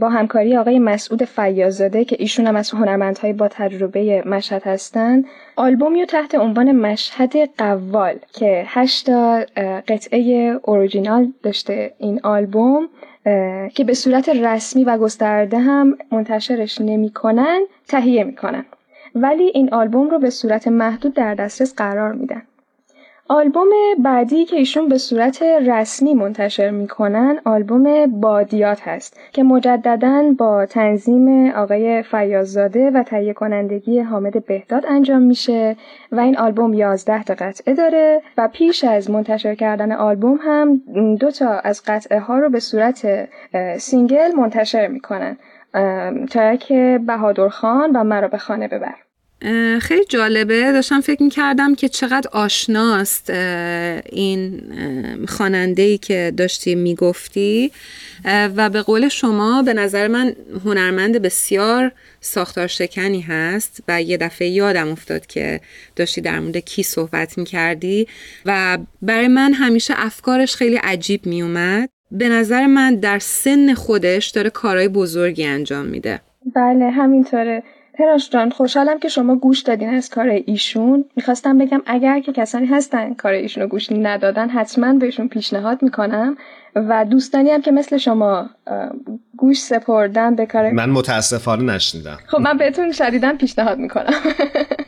با 0.00 0.08
همکاری 0.08 0.56
آقای 0.56 0.78
مسعود 0.78 1.24
فیازاده 1.24 2.04
که 2.04 2.16
ایشون 2.18 2.46
هم 2.46 2.56
از 2.56 2.70
هنرمندهای 2.70 3.32
با 3.32 3.48
تجربه 3.48 4.22
مشهد 4.26 4.62
هستن 4.62 5.24
آلبومی 5.56 6.00
رو 6.00 6.06
تحت 6.06 6.34
عنوان 6.34 6.72
مشهد 6.72 7.32
قوال 7.58 8.18
که 8.32 8.64
هشتا 8.66 9.44
قطعه 9.88 10.20
اوریجینال 10.62 11.32
داشته 11.42 11.94
این 11.98 12.20
آلبوم 12.22 12.88
که 13.74 13.84
به 13.86 13.94
صورت 13.94 14.28
رسمی 14.28 14.84
و 14.84 14.98
گسترده 14.98 15.58
هم 15.58 15.98
منتشرش 16.12 16.80
نمی‌کنن 16.80 17.60
تهیه 17.88 18.24
می‌کنن. 18.24 18.64
ولی 19.14 19.50
این 19.54 19.74
آلبوم 19.74 20.10
رو 20.10 20.18
به 20.18 20.30
صورت 20.30 20.68
محدود 20.68 21.14
در 21.14 21.34
دسترس 21.34 21.74
قرار 21.74 22.12
میدن. 22.12 22.42
آلبوم 23.30 23.68
بعدی 23.98 24.44
که 24.44 24.56
ایشون 24.56 24.88
به 24.88 24.98
صورت 24.98 25.42
رسمی 25.42 26.14
منتشر 26.14 26.70
می‌کنن 26.70 27.40
آلبوم 27.44 28.06
بادیات 28.20 28.88
هست 28.88 29.20
که 29.32 29.42
مجددا 29.42 30.34
با 30.38 30.66
تنظیم 30.66 31.50
آقای 31.50 32.02
فیاززاده 32.02 32.90
و 32.90 33.02
تهیه 33.02 33.32
کنندگی 33.32 34.00
حامد 34.00 34.46
بهداد 34.46 34.86
انجام 34.88 35.22
میشه 35.22 35.76
و 36.12 36.20
این 36.20 36.38
آلبوم 36.38 36.74
11 36.74 37.22
تا 37.22 37.34
قطعه 37.38 37.74
داره 37.74 38.22
و 38.38 38.48
پیش 38.48 38.84
از 38.84 39.10
منتشر 39.10 39.54
کردن 39.54 39.92
آلبوم 39.92 40.38
هم 40.42 40.82
دو 41.16 41.30
تا 41.30 41.50
از 41.50 41.82
قطعه 41.86 42.20
ها 42.20 42.38
رو 42.38 42.48
به 42.48 42.60
صورت 42.60 43.28
single 43.78 44.32
منتشر 44.36 44.86
می‌کنن. 44.86 45.36
track 46.30 46.72
بهادر 47.06 47.48
خان 47.48 47.96
و 47.96 48.04
مرا 48.04 48.28
به 48.28 48.38
خانه 48.38 48.68
ببر. 48.68 48.94
خیلی 49.80 50.04
جالبه. 50.08 50.72
داشتم 50.72 51.00
فکر 51.00 51.22
می‌کردم 51.22 51.74
که 51.74 51.88
چقدر 51.88 52.30
آشناست 52.32 53.30
این 54.10 54.62
خواننده 55.28 55.82
ای 55.82 55.98
که 55.98 56.32
داشتی 56.36 56.74
می‌گفتی. 56.74 57.72
و 58.24 58.70
به 58.70 58.82
قول 58.82 59.08
شما 59.08 59.62
به 59.62 59.74
نظر 59.74 60.08
من 60.08 60.32
هنرمند 60.64 61.22
بسیار 61.22 61.92
ساختار 62.20 62.66
شکنی 62.66 63.20
هست 63.20 63.82
و 63.88 64.02
یه 64.02 64.16
دفعه 64.16 64.48
یادم 64.48 64.88
افتاد 64.88 65.26
که 65.26 65.60
داشتی 65.96 66.20
در 66.20 66.40
مورد 66.40 66.56
کی 66.56 66.82
صحبت 66.82 67.38
می‌کردی. 67.38 68.08
و 68.46 68.78
برای 69.02 69.28
من 69.28 69.52
همیشه 69.52 69.94
افکارش 69.96 70.56
خیلی 70.56 70.76
عجیب 70.76 71.26
میومد 71.26 71.88
به 72.10 72.28
نظر 72.28 72.66
من 72.66 72.94
در 72.94 73.18
سن 73.18 73.74
خودش 73.74 74.28
داره 74.28 74.50
کارهای 74.50 74.88
بزرگی 74.88 75.44
انجام 75.44 75.86
میده. 75.86 76.20
بله 76.54 76.90
همینطوره. 76.90 77.62
پراش 77.98 78.30
جان 78.30 78.50
خوشحالم 78.50 78.98
که 78.98 79.08
شما 79.08 79.36
گوش 79.36 79.60
دادین 79.60 79.88
از 79.88 80.10
کار 80.10 80.28
ایشون. 80.28 81.04
می‌خواستم 81.16 81.58
بگم 81.58 81.82
اگر 81.86 82.20
که 82.20 82.32
کسانی 82.32 82.66
هستن 82.66 83.14
کار 83.14 83.32
ایشون 83.32 83.62
رو 83.62 83.68
گوش 83.68 83.92
ندادن 83.92 84.48
حتما 84.48 84.92
بهشون 84.92 85.28
پیشنهاد 85.28 85.82
می‌کنم 85.82 86.36
و 86.74 87.04
دوستانی 87.04 87.50
هم 87.50 87.62
که 87.62 87.70
مثل 87.70 87.96
شما 87.96 88.50
گوش 89.36 89.60
سپردن 89.60 90.34
به 90.34 90.46
کار 90.46 90.70
من 90.70 90.90
متاسفانه 90.90 91.74
نشنیدم. 91.74 92.18
خب 92.26 92.38
من 92.40 92.58
بهتون 92.58 92.92
شدیدن 92.92 93.36
پیشنهاد 93.36 93.78
می‌کنم. 93.78 94.14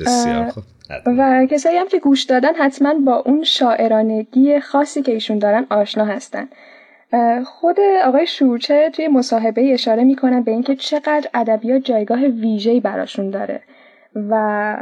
بسیار 0.00 0.44
خوب. 0.44 0.64
و 1.06 1.46
کسایی 1.50 1.78
هم 1.78 1.88
که 1.88 1.98
گوش 1.98 2.22
دادن 2.22 2.54
حتما 2.54 2.94
با 2.94 3.16
اون 3.26 3.44
شاعرانگی 3.44 4.60
خاصی 4.60 5.02
که 5.02 5.12
ایشون 5.12 5.38
دارن 5.38 5.66
آشنا 5.70 6.04
هستن. 6.04 6.48
خود 7.44 7.76
آقای 8.04 8.26
شورچه 8.26 8.90
توی 8.92 9.08
مصاحبه 9.08 9.72
اشاره 9.74 10.04
می‌کنن 10.04 10.42
به 10.42 10.50
اینکه 10.50 10.76
چقدر 10.76 11.30
ادبیات 11.34 11.84
جایگاه 11.84 12.20
ویژه‌ای 12.20 12.80
براشون 12.80 13.30
داره 13.30 13.60
و 14.30 14.34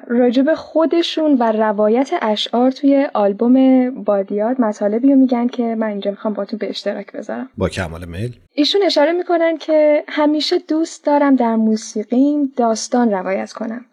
راجب 0.06 0.54
خودشون 0.54 1.36
و 1.38 1.52
روایت 1.52 2.10
اشعار 2.22 2.70
توی 2.70 3.06
آلبوم 3.14 3.90
بادیات 3.90 4.60
مطالبی 4.60 5.12
رو 5.12 5.18
میگن 5.18 5.46
که 5.46 5.62
من 5.62 5.86
اینجا 5.86 6.10
می‌خوام 6.10 6.34
باتون 6.34 6.58
به 6.58 6.68
اشتراک 6.68 7.12
بذارم. 7.12 7.48
با 7.58 7.68
کمال 7.68 8.04
میل. 8.04 8.36
ایشون 8.54 8.80
اشاره 8.84 9.12
می‌کنن 9.12 9.56
که 9.56 10.04
همیشه 10.08 10.58
دوست 10.58 11.06
دارم 11.06 11.36
در 11.36 11.56
موسیقیم 11.56 12.52
داستان 12.56 13.10
روایت 13.10 13.52
کنم. 13.52 13.84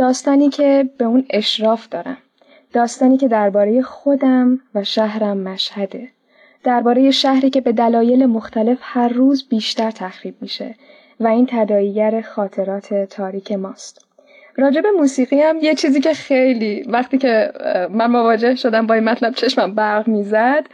داستانی 0.00 0.48
که 0.48 0.88
به 0.98 1.04
اون 1.04 1.26
اشراف 1.30 1.88
دارم. 1.88 2.16
داستانی 2.72 3.16
که 3.16 3.28
درباره 3.28 3.82
خودم 3.82 4.60
و 4.74 4.84
شهرم 4.84 5.38
مشهده. 5.38 6.08
درباره 6.64 7.10
شهری 7.10 7.50
که 7.50 7.60
به 7.60 7.72
دلایل 7.72 8.26
مختلف 8.26 8.78
هر 8.80 9.08
روز 9.08 9.48
بیشتر 9.48 9.90
تخریب 9.90 10.34
میشه 10.40 10.74
و 11.20 11.26
این 11.26 11.48
تداعیگر 11.50 12.20
خاطرات 12.20 12.94
تاریک 12.94 13.52
ماست. 13.52 14.06
راجب 14.56 14.86
موسیقی 14.98 15.40
هم 15.40 15.58
یه 15.62 15.74
چیزی 15.74 16.00
که 16.00 16.14
خیلی 16.14 16.82
وقتی 16.88 17.18
که 17.18 17.52
من 17.90 18.06
مواجه 18.06 18.54
شدم 18.54 18.86
با 18.86 18.94
این 18.94 19.04
مطلب 19.04 19.34
چشمم 19.34 19.74
برق 19.74 20.08
می‌زد 20.08 20.66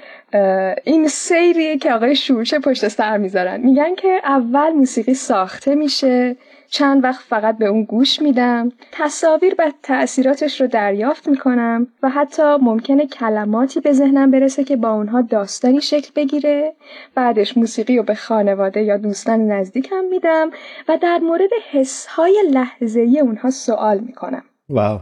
این 0.85 1.09
سیریه 1.09 1.79
که 1.79 1.93
آقای 1.93 2.17
شورچه 2.17 2.59
پشت 2.59 2.89
سر 2.89 3.17
می‌ذارن. 3.17 3.61
میگن 3.61 3.95
که 3.95 4.21
اول 4.25 4.71
موسیقی 4.71 5.15
ساخته 5.15 5.75
میشه 5.75 6.37
چند 6.71 7.05
وقت 7.05 7.21
فقط 7.29 7.59
به 7.59 7.67
اون 7.67 7.85
گوش 7.85 8.23
میدم. 8.23 8.69
تصاویر 8.93 9.55
و 9.59 9.73
تأثیراتش 9.83 10.61
رو 10.61 10.67
دریافت 10.67 11.29
می‌کنم 11.29 11.87
و 12.03 12.09
حتی 12.09 12.43
ممکنه 12.43 13.07
کلماتی 13.07 13.81
به 13.81 13.93
ذهنم 13.93 14.31
برسه 14.31 14.65
که 14.65 14.77
با 14.77 14.91
اونها 14.91 15.23
داستانی 15.23 15.81
شکل 15.81 16.11
بگیره. 16.17 16.73
بعدش 17.15 17.57
موسیقی 17.57 17.97
رو 17.97 18.03
به 18.03 18.15
خانواده 18.15 18.83
یا 18.83 18.97
دوستان 18.97 19.47
نزدیکم 19.47 20.05
میدم 20.11 20.51
و 20.89 20.99
در 21.03 21.19
مورد 21.19 21.51
حسهای 21.71 22.43
لحظه‌ای 22.51 23.21
اونها 23.21 23.51
سوال 23.51 23.99
می‌کنم. 23.99 24.43
واو. 24.69 25.01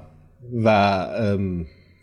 و 0.64 1.06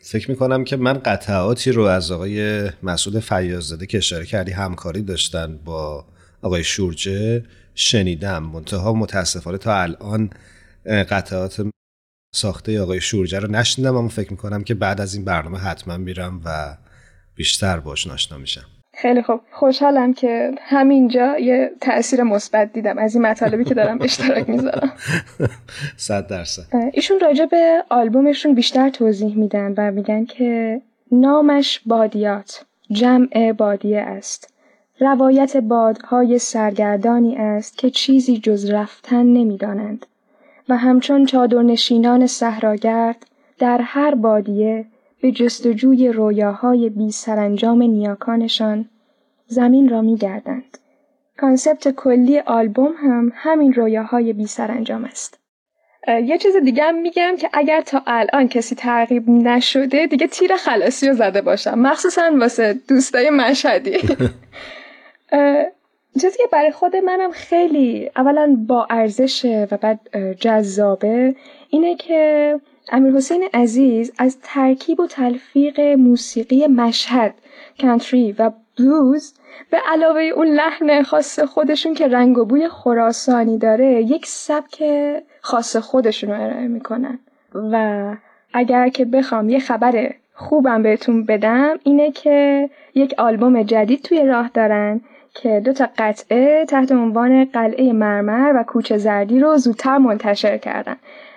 فکر 0.04 0.32
می‌کنم 0.32 0.64
که 0.64 0.78
من 0.78 0.94
قطعاتی 0.94 1.72
رو 1.72 1.84
از 1.84 2.12
آقای 2.12 2.70
مسعود 2.84 3.20
فیاززاده 3.20 3.86
که 3.86 3.98
اشاره 3.98 4.26
کردی 4.26 4.52
همکاری 4.52 5.02
داشتن 5.02 5.60
با 5.66 6.06
آقای 6.42 6.64
شورجه 6.64 7.44
شنیدم. 7.76 8.44
منتها 8.44 8.94
متاسفانه 8.94 9.58
تا 9.58 9.82
الان 9.82 10.30
قطعات 10.86 11.62
ساخته 12.36 12.82
آقای 12.82 13.02
شورجه 13.02 13.40
رو 13.40 13.52
نشنیدم 13.52 13.96
اما 13.96 14.08
فکر 14.08 14.32
می‌کنم 14.32 14.64
که 14.64 14.74
بعد 14.74 15.02
از 15.02 15.16
این 15.16 15.26
برنامه 15.26 15.58
حتما 15.58 15.98
میرم 15.98 16.42
و 16.46 16.78
بیشتر 17.36 17.80
باش 17.80 18.08
ناشنا 18.08 18.38
میشم. 18.38 18.66
خیلی 18.94 19.22
خوب. 19.22 19.42
خوشحالم 19.52 20.14
که 20.14 20.52
همینجا 20.60 21.38
یه 21.38 21.72
تاثیر 21.82 22.24
مثبت 22.24 22.74
دیدم 22.74 22.98
از 22.98 23.16
این 23.16 23.26
مطالبی 23.26 23.64
که 23.64 23.74
دارم 23.74 24.02
اشتراک 24.02 24.50
می‌ذارم. 24.50 24.92
صد 25.98 26.28
درصد. 26.28 26.64
ایشون 26.94 27.20
راجع 27.20 27.46
به 27.46 27.84
آلبومشون 27.90 28.56
بیشتر 28.56 28.90
توضیح 28.90 29.36
میدن 29.38 29.74
و 29.78 29.92
میگن 29.92 30.26
که 30.26 30.82
نامش 31.12 31.82
بادیات 31.86 32.66
جمع 32.92 33.54
بادیه 33.58 34.00
است. 34.02 34.51
روایت 35.02 35.58
بادهای 35.58 36.40
سرگردانی 36.40 37.36
است 37.36 37.78
که 37.78 37.90
چیزی 37.90 38.38
جز 38.38 38.70
رفتن 38.70 39.26
نمی‌دانند 39.26 40.06
و 40.70 40.78
همچون 40.78 41.26
چادرنشینان 41.26 42.28
صحراگرد 42.28 43.26
در 43.60 43.82
هر 43.82 44.16
بادیه 44.16 44.86
به 45.22 45.32
جستجوی 45.32 46.10
رویاهای 46.10 46.90
بی 46.90 47.12
سرانجام 47.12 47.82
نیاکانشان 47.82 48.86
زمین 49.48 49.90
را 49.90 50.02
می 50.02 50.20
concept 51.38 51.92
کلی 51.92 52.40
آلبوم 52.40 52.94
هم 52.98 53.32
همین 53.36 53.74
رویاهای 53.74 54.34
بی 54.34 54.48
سرانجام 54.48 55.06
است. 55.06 55.40
یه 56.08 56.38
چیز 56.38 56.56
دیگه 56.56 56.84
هم 56.84 56.96
میگم 56.96 57.36
که 57.40 57.50
اگر 57.54 57.82
تا 57.82 58.04
الان 58.08 58.48
کسی 58.48 58.76
ترغیب 58.76 59.30
نشده 59.30 60.08
دیگه 60.08 60.28
تیر 60.28 60.56
خلاصی 60.56 61.08
رو 61.08 61.14
زده 61.14 61.42
باشم. 61.42 61.80
مخصوصا 61.80 62.32
واسه 62.40 62.76
دوستای 62.88 63.30
مشهدی. 63.30 63.98
چیزی 66.22 66.38
که 66.38 66.44
برای 66.52 66.72
خود 66.72 66.96
منم 66.96 67.32
خیلی 67.32 68.12
اولا 68.16 68.58
با 68.68 68.88
ارزشه 68.90 69.68
و 69.72 69.78
بعد 69.78 70.00
جذابه 70.40 71.36
اینه 71.70 71.96
که 71.96 72.60
امیر 72.92 73.14
حسین 73.14 73.48
عزیز 73.54 74.14
از 74.18 74.38
ترکیب 74.44 75.00
و 75.00 75.08
تلفیق 75.08 75.80
موسیقی 75.80 76.68
مشهد 76.68 77.34
کانتری 77.82 78.32
و 78.32 78.52
بلوز 78.78 79.34
به 79.70 79.78
علاوه 79.92 80.22
اون 80.22 80.48
لحن 80.48 81.04
خاص 81.04 81.40
خودشون 81.40 81.94
که 81.94 82.08
رنگ 82.08 82.38
و 82.38 82.46
بوی 82.46 82.68
خراسانی 82.68 83.58
داره 83.58 84.02
یک 84.02 84.26
سبک 84.26 84.84
خاص 85.42 85.76
خودشون 85.76 86.30
رو 86.30 86.42
ارائه 86.42 86.68
می‌کنن. 86.68 87.20
و 87.56 88.16
اگر 88.54 88.90
که 88.90 89.06
بخوام 89.06 89.50
یه 89.50 89.60
خبر 89.60 90.14
خوبم 90.34 90.84
بهتون 90.84 91.26
بدم 91.26 91.80
اینه 91.84 92.12
که 92.12 92.70
یک 92.96 93.14
آلبوم 93.18 93.64
جدید 93.64 94.02
توی 94.02 94.26
راه 94.26 94.52
دارن 94.54 95.02
که 95.34 95.62
دو 95.66 95.74
تا 95.74 95.90
قطعه 95.98 96.66
تحت 96.66 96.92
عنوان 96.92 97.46
قلعه 97.46 97.94
مرمر 97.94 98.54
و 98.56 98.64
کوچه 98.64 98.98
زردی 98.98 99.40
رو 99.40 99.58
زودتر 99.58 99.98
منتشر 99.98 100.58
کردن 100.58 100.96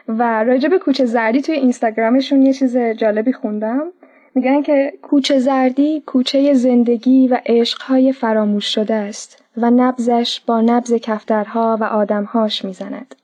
و 0.08 0.44
راجع 0.44 0.68
به 0.68 0.78
کوچه 0.78 1.04
زردی 1.04 1.42
توی 1.42 1.54
اینستاگرامشون 1.54 2.42
یه 2.42 2.52
چیز 2.52 2.76
جالبی 2.76 3.32
خوندم 3.32 3.92
میگن 4.34 4.62
که 4.62 4.92
کوچه 5.02 5.38
زردی 5.38 6.02
کوچه 6.06 6.54
زندگی 6.54 7.28
و 7.28 7.40
عشقهای 7.46 8.12
فراموش 8.12 8.74
شده 8.74 8.94
است 8.94 9.44
و 9.56 9.70
نبزش 9.70 10.40
با 10.46 10.60
نبز 10.60 10.94
کفترها 10.94 11.78
و 11.80 11.84
آدمهاش 11.84 12.64
می‌زند. 12.64 13.14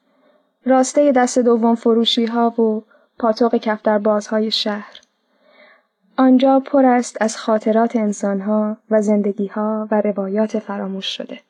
راسته 0.67 1.13
دست 1.13 1.39
دوم 1.39 1.75
فروشی 1.75 2.27
ها 2.27 2.61
و 2.63 2.83
پاتوق 3.19 3.57
کفتر 3.57 3.99
بازهای 3.99 4.51
شهر. 4.51 5.01
آنجا 6.17 6.61
پر 6.61 6.87
است 6.87 7.17
از 7.21 7.37
خاطرات 7.37 7.97
انسانها 7.97 8.77
و 8.91 9.03
زندگیها 9.03 9.89
و 9.91 10.01
روایات 10.01 10.59
فراموش 10.59 11.07
شده. 11.07 11.41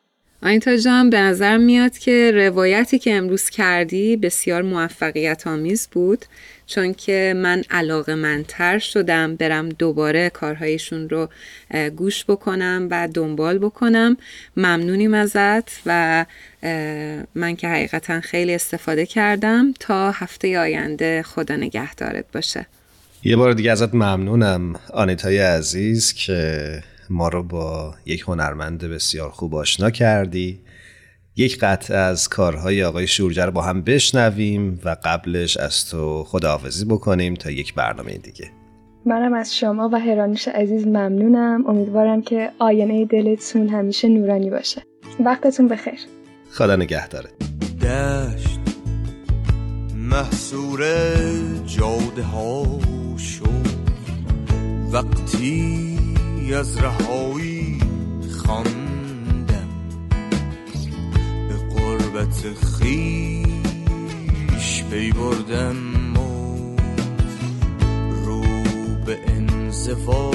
آینتا 0.42 0.76
جان 0.76 1.10
به 1.10 1.20
نظر 1.20 1.56
میاد 1.56 1.98
که 1.98 2.32
روایتی 2.34 2.98
که 2.98 3.14
امروز 3.14 3.50
کردی 3.50 4.16
بسیار 4.16 4.62
موفقیت 4.62 5.46
آمیز 5.46 5.88
بود 5.92 6.24
چون 6.66 6.94
که 6.94 7.32
من 7.36 7.62
علاقه 7.70 8.14
منتر 8.14 8.78
شدم 8.78 9.36
برم 9.36 9.68
دوباره 9.68 10.30
کارهایشون 10.30 11.08
رو 11.08 11.28
گوش 11.96 12.24
بکنم 12.24 12.88
و 12.90 13.08
دنبال 13.14 13.58
بکنم. 13.58 14.16
ممنونیم 14.56 15.14
ازت 15.14 15.80
و 15.86 16.24
من 17.34 17.56
که 17.56 17.68
حقیقتا 17.68 18.20
خیلی 18.20 18.54
استفاده 18.54 19.06
کردم. 19.06 19.72
تا 19.80 20.10
هفته 20.10 20.58
آینده 20.58 21.22
خدا 21.22 21.56
نگهدارت 21.56 22.24
باشه. 22.32 22.66
یه 23.24 23.36
بار 23.36 23.52
دیگه 23.52 23.72
ازت 23.72 23.94
ممنونم 23.94 24.74
آنیتای 24.94 25.38
عزیز 25.38 26.12
که 26.12 26.82
ما 27.10 27.28
رو 27.28 27.42
با 27.42 27.94
یک 28.06 28.20
هنرمند 28.20 28.84
بسیار 28.84 29.30
خوب 29.30 29.54
آشنا 29.54 29.90
کردی. 29.90 30.60
یک 31.36 31.58
قطع 31.58 31.94
از 31.94 32.28
کارهای 32.28 32.84
آقای 32.84 33.06
شورجه 33.06 33.44
رو 33.44 33.50
با 33.50 33.62
هم 33.62 33.82
بشنویم 33.82 34.80
و 34.84 34.96
قبلش 35.04 35.56
از 35.56 35.90
تو 35.90 36.24
خداحافظی 36.24 36.84
بکنیم 36.84 37.34
تا 37.34 37.50
یک 37.50 37.74
برنامه 37.74 38.12
دیگه. 38.12 38.50
منم 39.06 39.34
از 39.34 39.56
شما 39.56 39.90
و 39.92 40.00
هرانش 40.00 40.48
عزیز 40.48 40.86
ممنونم. 40.86 41.66
امیدوارم 41.66 42.22
که 42.22 42.50
آینه 42.58 43.04
دلتون 43.04 43.68
همیشه 43.68 44.08
نورانی 44.08 44.50
باشه. 44.50 44.82
وقتتون 45.24 45.68
بخیر. 45.68 45.98
خدا 46.50 46.76
نگهداره 46.76 47.30
دشت 47.82 48.60
محصور 49.96 50.80
جاده 51.66 52.22
ها 52.22 52.66
وقتی 54.92 55.98
از 56.54 56.78
رهایی 56.78 57.78
خواندم 58.44 59.68
به 61.48 61.54
قربت 61.74 62.54
خیش 62.78 63.44
پی 64.90 65.12
بردم 65.12 66.16
و 66.16 66.76
رو 68.24 68.42
به 69.06 69.18
انزوا 69.26 70.30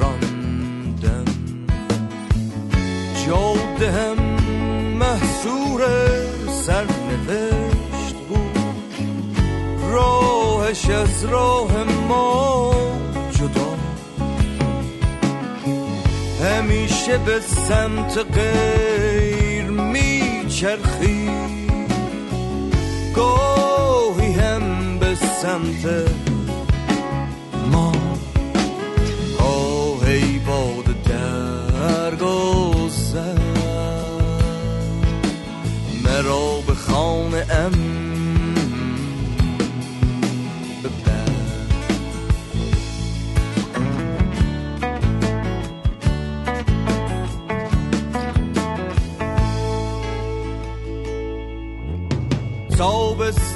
راندم. 0.00 1.24
جاده 3.26 3.92
هم 3.92 4.18
محصور 4.98 5.82
سرنوشت 6.48 7.63
راهش 10.74 10.90
از 10.90 11.24
راه 11.24 11.84
ما 12.08 12.74
جدا. 13.32 13.74
همیشه 16.44 17.18
به 17.18 17.40
سمت 17.40 18.18
غیر 18.34 19.64
میچرخی. 19.64 21.30
گاهی 23.14 24.32
هم 24.32 24.98
به 24.98 25.14
سمت 25.14 26.10
ما. 27.72 27.92
آه 29.38 30.08
ای 30.08 30.38
باد 30.38 30.84
درگذر 31.04 32.14
مرا 36.04 36.60
به 36.66 36.74
خانه 36.74 37.46
ام 37.50 37.93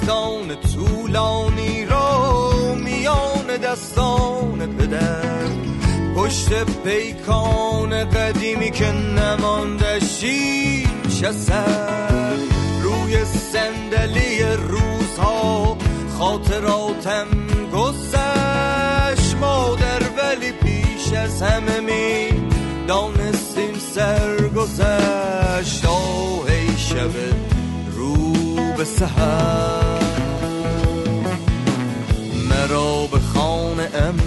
تابستان 0.09 0.55
طولانی 0.55 1.85
را 1.85 2.75
میان 2.75 3.57
دستان 3.63 4.77
پدر. 4.77 5.47
پشت 6.15 6.63
پیکان 6.83 8.09
قدیمی 8.09 8.71
که 8.71 8.91
نمانده 8.91 9.99
شیش 9.99 11.25
سر 11.31 12.35
روی 12.81 13.25
صندلی 13.25 14.43
روزها 14.43 15.77
خاطراتم 16.19 17.27
گذشت. 17.73 19.35
مادر 19.41 20.01
ولی 20.17 20.51
پیش 20.51 21.13
از 21.13 21.41
همه 21.41 21.79
می 21.79 22.27
دانستیم 22.87 23.73
سرگذشت. 23.95 25.85
آه 25.85 26.45
ای 26.45 26.77
شبه 26.77 27.58
به 28.79 28.85
سهر 28.85 29.93
مرا 32.49 33.07
به 33.11 33.19
خانه 33.19 33.89
ام. 33.93 34.19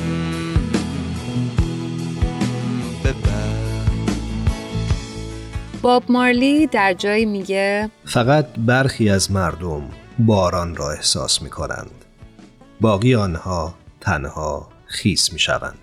باب 5.82 6.04
مارلی 6.08 6.66
در 6.66 6.94
جایی 6.94 7.24
میگه 7.24 7.90
فقط 8.04 8.46
برخی 8.56 9.10
از 9.10 9.32
مردم 9.32 9.90
باران 10.18 10.76
را 10.76 10.90
احساس 10.90 11.42
می 11.42 11.50
کنند 11.50 12.04
باقی 12.80 13.14
آنها 13.14 13.74
تنها 14.00 14.68
خیس 14.86 15.32
می 15.32 15.38
شوند 15.38 15.78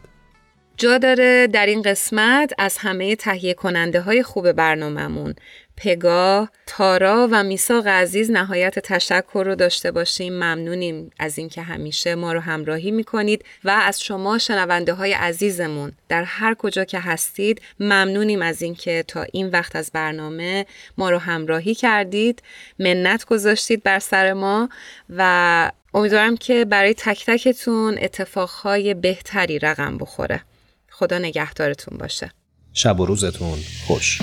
جا 0.78 0.98
داره 0.98 1.48
در 1.48 1.66
این 1.66 1.82
قسمت 1.82 2.54
از 2.58 2.78
همه 2.78 3.16
تهیه 3.16 3.54
کننده 3.54 4.02
های 4.02 4.24
خوب 4.24 4.52
برنامهمون. 4.52 5.34
پگاه، 5.80 6.52
تارا 6.68 7.28
و 7.32 7.44
میساق 7.44 7.88
عزیز 7.88 8.32
نهایت 8.32 8.80
تشکر 8.80 9.44
رو 9.46 9.56
داشته 9.56 9.92
باشیم. 9.92 10.34
ممنونیم 10.34 11.12
از 11.20 11.38
اینکه 11.38 11.62
همیشه 11.62 12.16
ما 12.16 12.34
رو 12.34 12.40
همراهی 12.40 12.92
می‌کنید 12.92 13.46
و 13.64 13.70
از 13.70 14.02
شما 14.02 14.38
شنونده 14.38 14.94
های 14.94 15.14
عزیزمون 15.14 15.92
در 16.10 16.24
هر 16.24 16.54
کجا 16.54 16.86
که 16.86 17.00
هستید 17.00 17.62
ممنونیم 17.80 18.42
از 18.42 18.62
اینکه 18.62 19.04
تا 19.08 19.26
این 19.34 19.50
وقت 19.50 19.76
از 19.76 19.92
برنامه 19.94 20.66
ما 20.98 21.10
رو 21.10 21.18
همراهی 21.18 21.76
کردید. 21.76 22.42
منت 22.80 23.26
گذاشتید 23.26 23.84
بر 23.84 24.00
سر 24.00 24.34
ما 24.34 24.70
و 25.10 25.72
امیدوارم 25.94 26.38
که 26.38 26.66
برای 26.66 26.94
تک 26.94 27.26
تکتون 27.26 27.98
اتفاقهای 28.02 28.94
بهتری 28.94 29.60
رقم 29.60 29.98
بخوره. 29.98 30.42
خدا 30.90 31.20
نگهدارتون 31.20 31.98
باشه. 31.98 32.32
شب 32.74 33.00
و 33.00 33.06
روزتون 33.06 33.60
خوش. 33.88 34.20